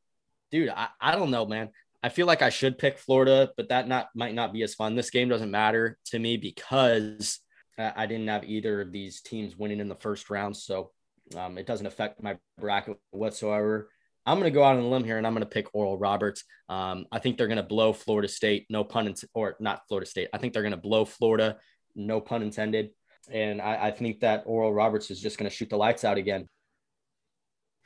[0.50, 1.70] Dude, I, I don't know, man.
[2.02, 4.94] I feel like I should pick Florida, but that not might not be as fun.
[4.94, 7.40] This game doesn't matter to me because
[7.78, 10.56] I didn't have either of these teams winning in the first round.
[10.56, 10.90] So
[11.36, 13.90] um, it doesn't affect my bracket whatsoever.
[14.26, 15.98] I'm going to go out on a limb here and I'm going to pick Oral
[15.98, 16.44] Roberts.
[16.68, 20.08] Um, I think they're going to blow Florida State, no pun intended, or not Florida
[20.08, 20.28] State.
[20.32, 21.56] I think they're going to blow Florida,
[21.94, 22.90] no pun intended.
[23.30, 26.18] And I, I think that Oral Roberts is just going to shoot the lights out
[26.18, 26.46] again.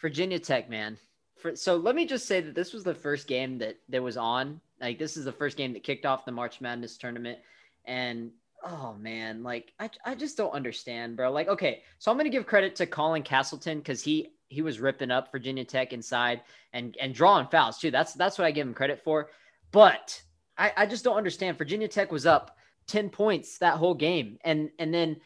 [0.00, 0.98] Virginia Tech, man.
[1.38, 4.16] For, so let me just say that this was the first game that that was
[4.16, 4.60] on.
[4.80, 7.38] Like this is the first game that kicked off the March Madness tournament,
[7.84, 8.32] and
[8.64, 11.30] oh man, like I, I just don't understand, bro.
[11.30, 15.10] Like, okay, so I'm gonna give credit to Colin Castleton because he he was ripping
[15.10, 16.42] up Virginia Tech inside
[16.72, 17.90] and and drawing fouls too.
[17.90, 19.30] That's that's what I give him credit for.
[19.70, 20.22] But
[20.56, 21.58] I, I just don't understand.
[21.58, 22.56] Virginia Tech was up
[22.86, 24.38] 10 points that whole game.
[24.44, 25.16] And and then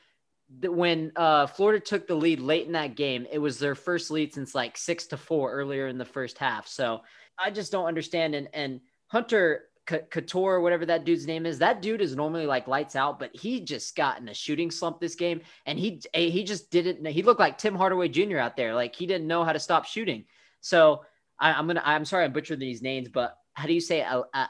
[0.60, 4.10] the, when uh, Florida took the lead late in that game, it was their first
[4.10, 6.68] lead since like six to four earlier in the first half.
[6.68, 7.02] So
[7.38, 8.34] I just don't understand.
[8.34, 12.96] And and Hunter Cattoor, whatever that dude's name is, that dude is normally like lights
[12.96, 16.70] out, but he just got in a shooting slump this game, and he he just
[16.70, 17.06] didn't.
[17.06, 18.38] He looked like Tim Hardaway Jr.
[18.38, 20.24] out there, like he didn't know how to stop shooting.
[20.60, 21.04] So
[21.38, 21.82] I, am gonna.
[21.84, 24.04] I'm sorry, I'm butchering these names, but how do you say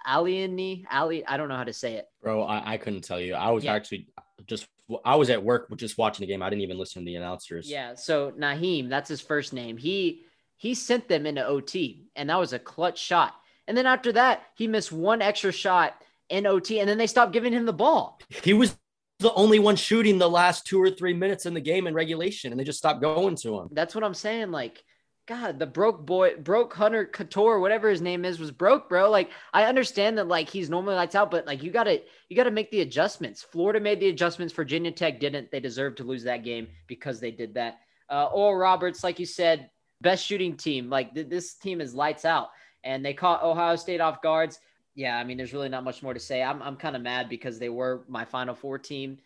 [0.09, 0.85] Alieni?
[0.91, 2.07] Ali, I don't know how to say it.
[2.23, 3.35] Bro, I, I couldn't tell you.
[3.35, 3.75] I was yeah.
[3.75, 4.09] actually
[4.47, 4.67] just
[5.05, 6.43] I was at work just watching the game.
[6.43, 7.71] I didn't even listen to the announcers.
[7.71, 7.95] Yeah.
[7.95, 9.77] So Nahiem, that's his first name.
[9.77, 10.23] He
[10.57, 13.35] he sent them into OT, and that was a clutch shot
[13.69, 15.95] and then after that, he missed one extra shot
[16.29, 18.19] in OT, and then they stopped giving him the ball.
[18.43, 18.77] He was
[19.19, 22.53] the only one shooting the last two or three minutes in the game in regulation,
[22.53, 23.69] and they just stopped going to him.
[23.73, 24.51] That's what I'm saying.
[24.51, 24.83] Like,
[25.27, 29.11] God, the broke boy, broke Hunter Cattoor, whatever his name is, was broke, bro.
[29.11, 32.51] Like, I understand that, like, he's normally lights out, but like, you gotta, you gotta
[32.51, 33.43] make the adjustments.
[33.43, 34.55] Florida made the adjustments.
[34.55, 35.51] Virginia Tech didn't.
[35.51, 37.81] They deserved to lose that game because they did that.
[38.09, 40.89] Uh, Oral Roberts, like you said, best shooting team.
[40.91, 42.51] Like, th- this team is lights out
[42.87, 44.61] and they caught Ohio State off guards.
[44.95, 46.43] Yeah, I mean, there's really not much more to say.
[46.43, 49.19] I'm, I'm kind of mad because they were my Final Four team,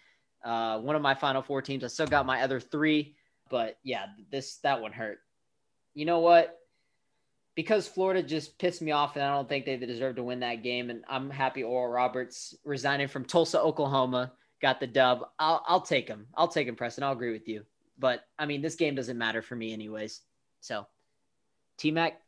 [0.42, 1.84] uh, one of my Final Four teams.
[1.84, 3.14] I still got my other three,
[3.50, 5.18] but yeah, this that one hurt.
[5.94, 6.58] You know what?
[7.54, 10.62] Because Florida just pissed me off, and I don't think they deserve to win that
[10.62, 10.88] game.
[10.88, 14.32] And I'm happy Oral Roberts resigning from Tulsa, Oklahoma,
[14.62, 15.26] got the dub.
[15.38, 16.26] I'll I'll take him.
[16.34, 17.04] I'll take him, Preston.
[17.04, 17.64] I'll agree with you.
[17.98, 20.22] But I mean, this game doesn't matter for me, anyways.
[20.60, 20.86] So,
[21.76, 22.20] T Mac,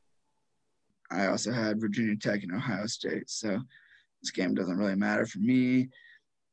[1.13, 3.29] I also had Virginia Tech and Ohio State.
[3.29, 3.61] So
[4.23, 5.89] this game doesn't really matter for me.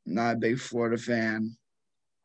[0.06, 1.56] I'm not a big Florida fan.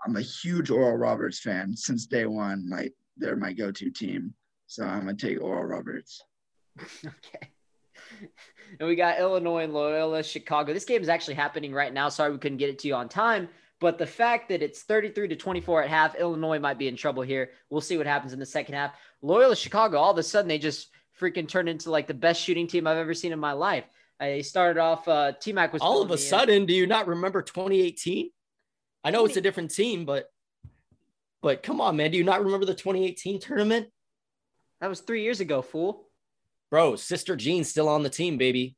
[0.06, 2.70] I'm a huge Oral Roberts fan since day one.
[2.70, 4.34] Like they're my go-to team.
[4.68, 6.22] So I'm gonna take Oral Roberts.
[6.82, 7.50] okay.
[8.80, 10.74] And we got Illinois and Loyola Chicago.
[10.74, 12.10] This game is actually happening right now.
[12.10, 13.48] Sorry we couldn't get it to you on time.
[13.80, 17.24] But the fact that it's 33 to 24 at half, Illinois might be in trouble
[17.24, 17.52] here.
[17.70, 18.94] We'll see what happens in the second half.
[19.22, 22.68] Loyola Chicago, all of a sudden they just freaking turned into like the best shooting
[22.68, 23.86] team I've ever seen in my life.
[24.20, 25.08] I started off.
[25.08, 26.56] Uh, T Mac was all of a sudden.
[26.56, 26.66] In.
[26.66, 28.30] Do you not remember 2018?
[29.04, 30.30] I know it's a different team, but
[31.42, 32.12] but come on, man.
[32.12, 33.88] Do you not remember the 2018 tournament?
[34.82, 36.08] That was three years ago, fool.
[36.72, 38.76] Bro, Sister Jean's still on the team, baby.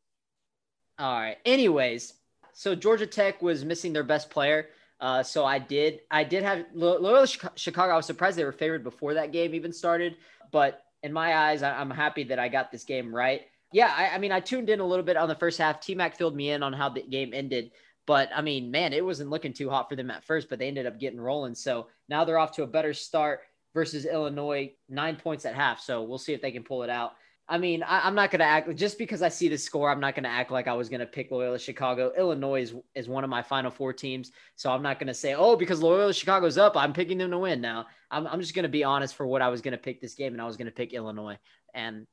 [0.99, 1.37] All right.
[1.45, 2.13] Anyways,
[2.53, 4.67] so Georgia Tech was missing their best player.
[4.99, 7.93] Uh, so I did, I did have Loyola Chicago.
[7.93, 10.17] I was surprised they were favored before that game even started,
[10.51, 13.41] but in my eyes, I'm happy that I got this game right.
[13.71, 15.79] Yeah, I, I mean, I tuned in a little bit on the first half.
[15.79, 17.71] T Mac filled me in on how the game ended.
[18.05, 20.67] But I mean, man, it wasn't looking too hot for them at first, but they
[20.67, 21.55] ended up getting rolling.
[21.55, 23.41] So now they're off to a better start
[23.73, 25.79] versus Illinois, nine points at half.
[25.81, 27.13] So we'll see if they can pull it out.
[27.49, 29.89] I mean, I, am not going to act just because I see the score.
[29.89, 32.11] I'm not going to act like I was going to pick Loyola Chicago.
[32.17, 34.31] Illinois is, is one of my final four teams.
[34.57, 37.37] So I'm not going to say, oh, because Loyola Chicago's up, I'm picking them to
[37.37, 37.85] win now.
[38.11, 40.13] I'm, I'm just going to be honest for what I was going to pick this
[40.13, 41.37] game, and I was going to pick Illinois.
[41.73, 42.05] And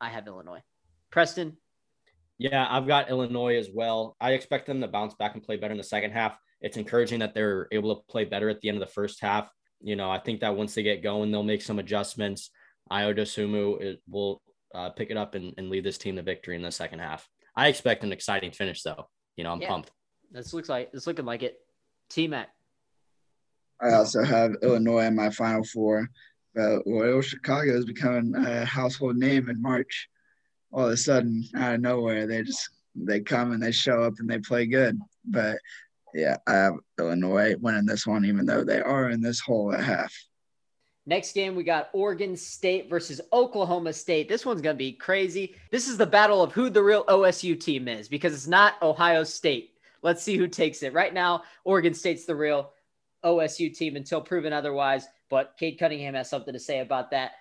[0.00, 0.62] I have Illinois.
[1.10, 1.56] Preston?
[2.38, 4.16] Yeah, I've got Illinois as well.
[4.20, 6.38] I expect them to bounce back and play better in the second half.
[6.60, 9.50] It's encouraging that they're able to play better at the end of the first half.
[9.80, 12.50] You know, I think that once they get going, they'll make some adjustments.
[12.90, 14.42] Ayo Dosunmu will
[14.76, 17.28] uh, pick it up and, and lead this team to victory in the second half.
[17.56, 19.08] I expect an exciting finish, though.
[19.36, 19.90] You know, I'm yeah, pumped.
[20.30, 21.58] This looks like it's looking like it.
[22.10, 22.50] T Mac.
[23.80, 26.08] I also have Illinois in my final four,
[26.54, 30.08] but Loyola Chicago is becoming a household name in March.
[30.72, 34.14] All of a sudden, out of nowhere, they just they come and they show up
[34.18, 34.98] and they play good.
[35.24, 35.58] But
[36.14, 39.84] yeah, I have Illinois winning this one, even though they are in this hole at
[39.84, 40.14] half.
[41.08, 44.28] Next game, we got Oregon State versus Oklahoma State.
[44.28, 45.54] This one's going to be crazy.
[45.70, 49.22] This is the battle of who the real OSU team is because it's not Ohio
[49.22, 49.74] State.
[50.02, 50.92] Let's see who takes it.
[50.92, 52.72] Right now, Oregon State's the real
[53.24, 55.06] OSU team until proven otherwise.
[55.30, 57.32] But Cade Cunningham has something to say about that.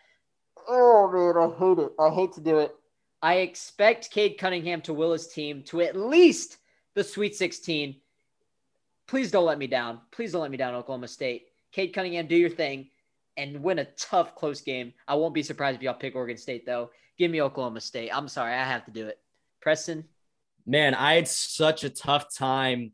[0.68, 1.92] Oh, man, I hate it.
[2.00, 2.76] I hate to do it.
[3.24, 6.58] I expect Cade Cunningham to will his team to at least
[6.94, 7.96] the Sweet 16.
[9.08, 10.02] Please don't let me down.
[10.12, 11.48] Please don't let me down, Oklahoma State.
[11.72, 12.90] Cade Cunningham, do your thing
[13.38, 14.94] and win a tough, close game.
[15.08, 16.90] I won't be surprised if y'all pick Oregon State, though.
[17.18, 18.10] Give me Oklahoma State.
[18.14, 19.20] I'm sorry, I have to do it.
[19.62, 20.06] Preston?
[20.66, 22.92] Man, I had such a tough time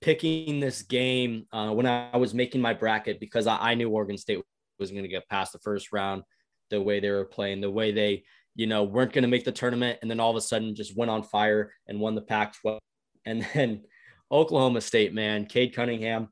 [0.00, 4.18] picking this game uh, when I was making my bracket because I, I knew Oregon
[4.18, 4.42] State
[4.78, 6.22] was going to get past the first round
[6.70, 8.24] the way they were playing, the way they,
[8.54, 9.98] you know, weren't going to make the tournament.
[10.02, 12.80] And then all of a sudden just went on fire and won the Pac 12.
[13.24, 13.84] And then
[14.30, 16.28] Oklahoma State, man, Cade Cunningham,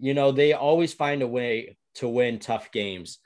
[0.00, 3.18] you know, they always find a way to win tough games.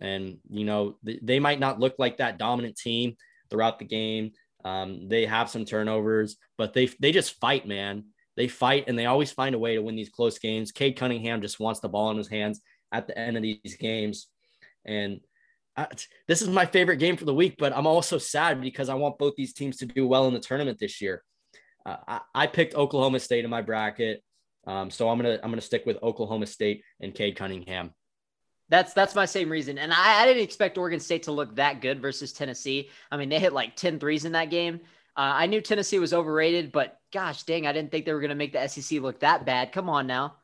[0.00, 3.16] And, you know, th- they might not look like that dominant team
[3.50, 4.32] throughout the game.
[4.64, 8.04] Um, they have some turnovers, but they, they just fight, man.
[8.36, 10.72] They fight and they always find a way to win these close games.
[10.72, 12.60] Cade Cunningham just wants the ball in his hands
[12.90, 14.28] at the end of these games.
[14.84, 15.20] And
[15.76, 15.88] I,
[16.28, 19.18] this is my favorite game for the week, but I'm also sad because I want
[19.18, 21.22] both these teams to do well in the tournament this year.
[21.84, 24.22] Uh, I, I, picked Oklahoma State in my bracket,
[24.66, 27.90] um, so I'm gonna I'm gonna stick with Oklahoma State and Cade Cunningham.
[28.74, 29.78] That's that's my same reason.
[29.78, 32.90] And I, I, didn't expect Oregon State to look that good versus Tennessee.
[33.08, 34.80] I mean, they hit like 10 threes in that game.
[35.16, 38.30] Uh, I knew Tennessee was overrated, but gosh dang, I didn't think they were going
[38.30, 39.70] to make the SEC look that bad.
[39.70, 40.38] Come on now.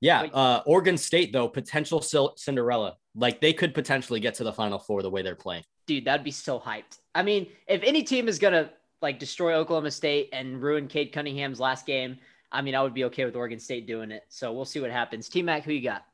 [0.00, 0.28] Yeah.
[0.32, 2.00] Uh, Oregon State, though, potential
[2.36, 2.98] Cinderella.
[3.16, 5.64] Like they could potentially get to the final four the way they're playing.
[5.88, 7.00] Dude, that'd be so hyped.
[7.16, 8.70] I mean, if any team is going to
[9.02, 12.18] like destroy Oklahoma State and ruin Cade Cunningham's last game,
[12.52, 14.22] I mean, I would be okay with Oregon State doing it.
[14.28, 15.28] So we'll see what happens.
[15.28, 16.04] T Mac, who you got?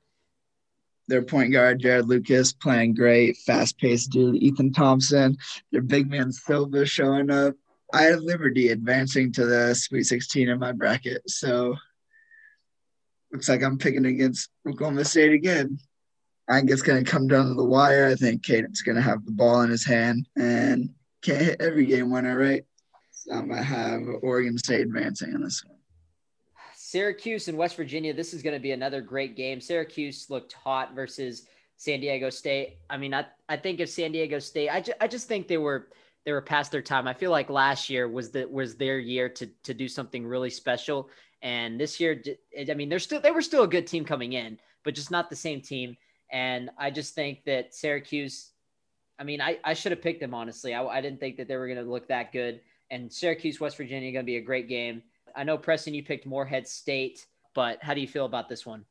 [1.13, 4.37] Their point guard Jarod Lucas playing great, fast paced dude.
[4.37, 5.37] Ethan Thompson,
[5.71, 7.55] their big man Silva showing up.
[7.93, 11.77] I had Liberty advancing to the Sweet 16 in my bracket, so
[13.31, 15.79] looks like I'm picking against Oklahoma State again.
[16.49, 18.07] I think it's going to come down to the wire.
[18.07, 21.85] I think Caden's going to have the ball in his hand and can't hit every
[21.85, 22.65] game winner, right?
[23.11, 25.72] So I'm going to have Oregon State advancing in this one.
[26.93, 28.13] Syracuse and West Virginia.
[28.13, 29.63] This is going to be another great game.
[29.63, 31.47] Syracuse looked hot versus
[31.79, 32.81] San Diego State.
[32.91, 35.57] I mean, I, I think if San Diego State, I, ju- I just think they
[35.57, 35.89] were
[36.27, 37.09] they were past their time.
[37.09, 40.51] I feel like last year was the was their year to to do something really
[40.51, 41.09] special.
[41.41, 42.23] And this year,
[42.71, 45.31] I mean, they're still they were still a good team coming in, but just not
[45.31, 45.97] the same team.
[46.31, 48.51] And I just think that Syracuse,
[49.19, 50.75] I mean, I, I should have picked them honestly.
[50.75, 52.61] I, I didn't think that they were going to look that good.
[52.91, 55.03] And Syracuse, West Virginia, going to be a great game.
[55.37, 58.85] I know Preston, you picked Morehead State, but how do you feel about this one?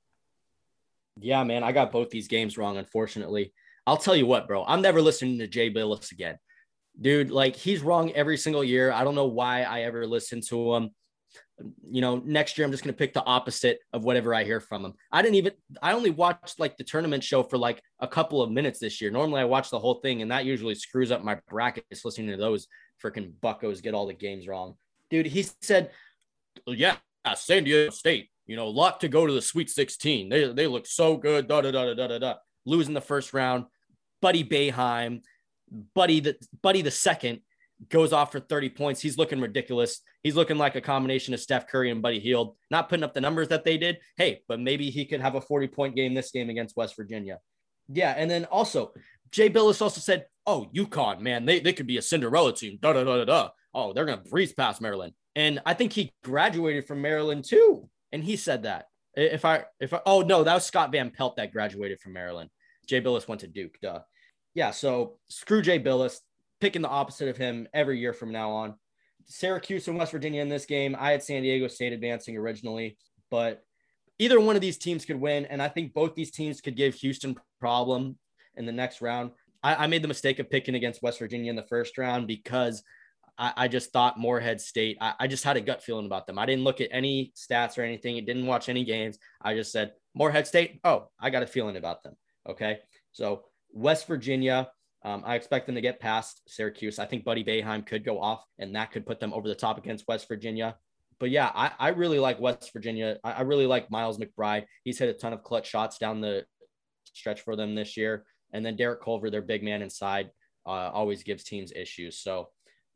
[1.20, 3.54] Yeah, man, I got both these games wrong, unfortunately.
[3.86, 6.38] I'll tell you what, bro, I'm never listening to Jay Bilas again.
[7.00, 8.92] Dude, like he's wrong every single year.
[8.92, 10.90] I don't know why I ever listen to him.
[11.84, 14.60] You know, next year I'm just going to pick the opposite of whatever I hear
[14.60, 14.94] from him.
[15.12, 18.52] I didn't even, I only watched like the tournament show for like a couple of
[18.52, 19.12] minutes this year.
[19.12, 22.38] Normally I watch the whole thing, and that usually screws up my brackets listening to
[22.38, 22.68] those
[23.02, 24.76] freaking buckos get all the games wrong.
[25.10, 25.92] Dude, he said
[26.68, 26.96] yeah,
[27.36, 30.30] San Diego State, you know, luck to go to the Sweet 16.
[30.30, 31.48] They, they look so good.
[31.48, 32.34] Da, da, da, da, da, da.
[32.66, 33.66] Losing the first round.
[34.22, 35.22] Buddy Boeheim,
[35.96, 37.42] Buddy the Buddy the second
[37.90, 39.02] goes off for 30 points.
[39.02, 40.02] He's looking ridiculous.
[40.22, 42.56] He's looking like a combination of Steph Curry and Buddy Hield.
[42.70, 43.98] not putting up the numbers that they did.
[44.18, 47.40] Hey, but maybe he could have a 40 point game this game against West Virginia.
[47.88, 48.14] Yeah.
[48.16, 48.94] And then also
[49.32, 52.94] Jay Bilas also said, "Oh, UConn, man, they they could be a Cinderella team." Da
[52.94, 53.50] da da da da.
[53.74, 58.24] Oh, they're gonna breeze past Maryland, and I think he graduated from Maryland too, and
[58.24, 58.86] he said that.
[59.16, 62.50] If I if I oh no, that was Scott Van Pelt that graduated from Maryland.
[62.88, 63.78] Jay Bilas went to Duke.
[63.82, 64.00] Duh.
[64.54, 66.18] Yeah, so screw Jay Bilas,
[66.60, 68.76] picking the opposite of him every year from now on.
[69.26, 70.96] Syracuse and West Virginia in this game.
[71.00, 72.98] I had San Diego State advancing originally,
[73.30, 73.64] but
[74.20, 76.96] either one of these teams could win, and I think both these teams could give
[76.96, 78.18] Houston problem
[78.56, 79.32] in the next round.
[79.64, 82.84] I, I made the mistake of picking against West Virginia in the first round because
[83.42, 84.98] I, I just thought Morehead State.
[85.02, 86.38] I, I, just had a gut feeling about them.
[86.38, 88.18] I didn't look at any stats or anything.
[88.18, 89.18] It didn't watch any games.
[89.42, 90.80] I just said Morehead State.
[90.84, 92.14] Oh, I got a feeling about them.
[92.48, 92.78] Okay,
[93.12, 94.70] so West Virginia.
[95.04, 97.00] Um, I expect them to get past Syracuse.
[97.00, 99.80] I think Buddy Boeheim could go off, and that could put them over the top
[99.80, 100.76] against West Virginia.
[101.20, 103.18] But yeah, I, I really like West Virginia.
[103.24, 104.66] I, I really like Miles McBride.
[104.84, 106.46] He's hit a ton of clutch shots down the
[107.14, 108.24] stretch for them this year.
[108.54, 110.30] And then Derek Culver, their big man inside,
[110.68, 112.20] uh, always gives teams issues.
[112.20, 112.50] So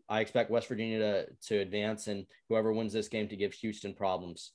[0.08, 3.94] I expect West Virginia to, to advance and whoever wins this game to give Houston
[3.94, 4.52] problems.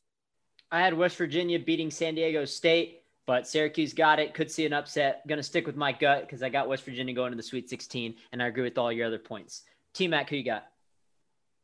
[0.70, 4.34] I had West Virginia beating San Diego State, but Syracuse got it.
[4.34, 5.26] Could see an upset.
[5.26, 7.68] Going to stick with my gut because I got West Virginia going to the Sweet
[7.68, 9.64] 16, and I agree with all your other points.
[9.92, 10.66] T Mac, who you got?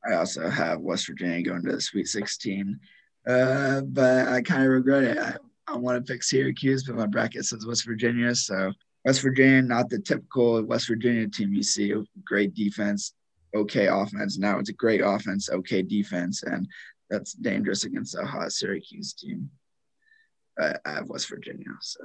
[0.09, 2.79] I also have West Virginia going to the Sweet 16,
[3.29, 5.19] uh, but I kind of regret it.
[5.19, 5.37] I,
[5.69, 8.73] I want to pick Syracuse, but my bracket says West Virginia, so
[9.05, 11.95] West Virginia, not the typical West Virginia team you see.
[12.25, 13.15] Great defense,
[13.57, 14.39] okay offense.
[14.39, 16.69] Now it's a great offense, okay defense, and
[17.11, 19.51] that's dangerous against a hot Syracuse team.
[20.61, 21.67] Uh, I have West Virginia.
[21.81, 22.01] So.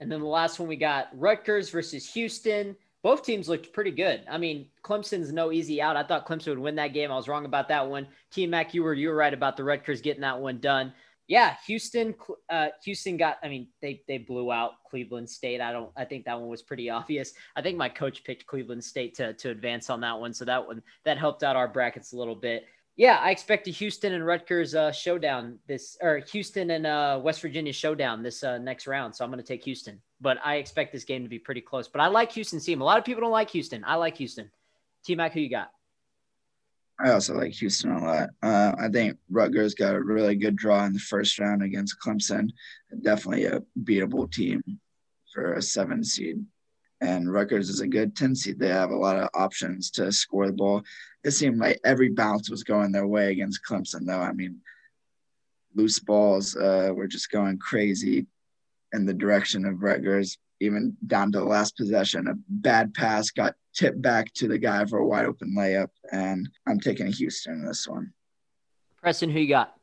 [0.00, 2.76] And then the last one we got Rutgers versus Houston.
[3.02, 4.22] Both teams looked pretty good.
[4.28, 5.96] I mean, Clemson's no easy out.
[5.96, 7.12] I thought Clemson would win that game.
[7.12, 8.08] I was wrong about that one.
[8.30, 10.92] T Mac, you were you were right about the Rutgers getting that one done
[11.28, 12.14] yeah, Houston,
[12.48, 13.38] uh, Houston got.
[13.42, 15.60] I mean, they they blew out Cleveland State.
[15.60, 15.90] I don't.
[15.96, 17.32] I think that one was pretty obvious.
[17.56, 20.66] I think my coach picked Cleveland State to to advance on that one, so that
[20.66, 22.66] one that helped out our brackets a little bit.
[22.96, 27.42] Yeah, I expect a Houston and Rutgers uh, showdown this, or Houston and uh, West
[27.42, 29.14] Virginia showdown this uh, next round.
[29.14, 31.88] So I'm going to take Houston, but I expect this game to be pretty close.
[31.88, 32.80] But I like Houston's team.
[32.80, 33.84] A lot of people don't like Houston.
[33.86, 34.50] I like Houston.
[35.04, 35.72] T Mac, who you got?
[36.98, 38.30] I also like Houston a lot.
[38.42, 42.50] Uh, I think Rutgers got a really good draw in the first round against Clemson.
[43.02, 44.62] Definitely a beatable team
[45.32, 46.42] for a seven seed.
[47.02, 48.58] And Rutgers is a good 10 seed.
[48.58, 50.82] They have a lot of options to score the ball.
[51.22, 54.20] It seemed like every bounce was going their way against Clemson, though.
[54.20, 54.60] I mean,
[55.74, 58.26] loose balls uh, were just going crazy
[58.94, 62.28] in the direction of Rutgers, even down to the last possession.
[62.28, 65.90] A bad pass got tip back to the guy for a wide open layup.
[66.10, 68.12] And I'm taking Houston in this one.
[69.00, 69.74] Preston, who you got?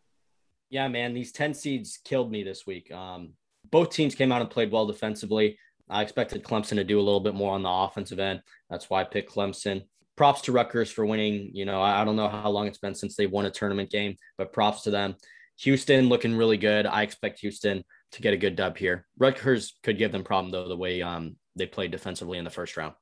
[0.70, 2.92] Yeah, man, these 10 seeds killed me this week.
[2.92, 3.34] Um,
[3.70, 5.58] both teams came out and played well defensively.
[5.90, 8.42] I expected Clemson to do a little bit more on the offensive end.
[8.70, 9.84] That's why I picked Clemson.
[10.16, 11.52] Props to Rutgers for winning.
[11.54, 14.16] You know, I don't know how long it's been since they won a tournament game,
[14.38, 15.16] but props to them.
[15.58, 16.86] Houston looking really good.
[16.86, 19.06] I expect Houston to get a good dub here.
[19.18, 22.78] Rutgers could give them problem though the way um, they played defensively in the first
[22.78, 22.94] round.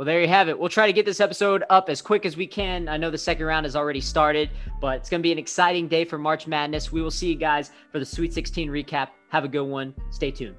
[0.00, 0.58] Well, there you have it.
[0.58, 2.88] We'll try to get this episode up as quick as we can.
[2.88, 4.48] I know the second round has already started,
[4.80, 6.90] but it's going to be an exciting day for March Madness.
[6.90, 9.08] We will see you guys for the Sweet 16 recap.
[9.28, 9.94] Have a good one.
[10.10, 10.56] Stay tuned.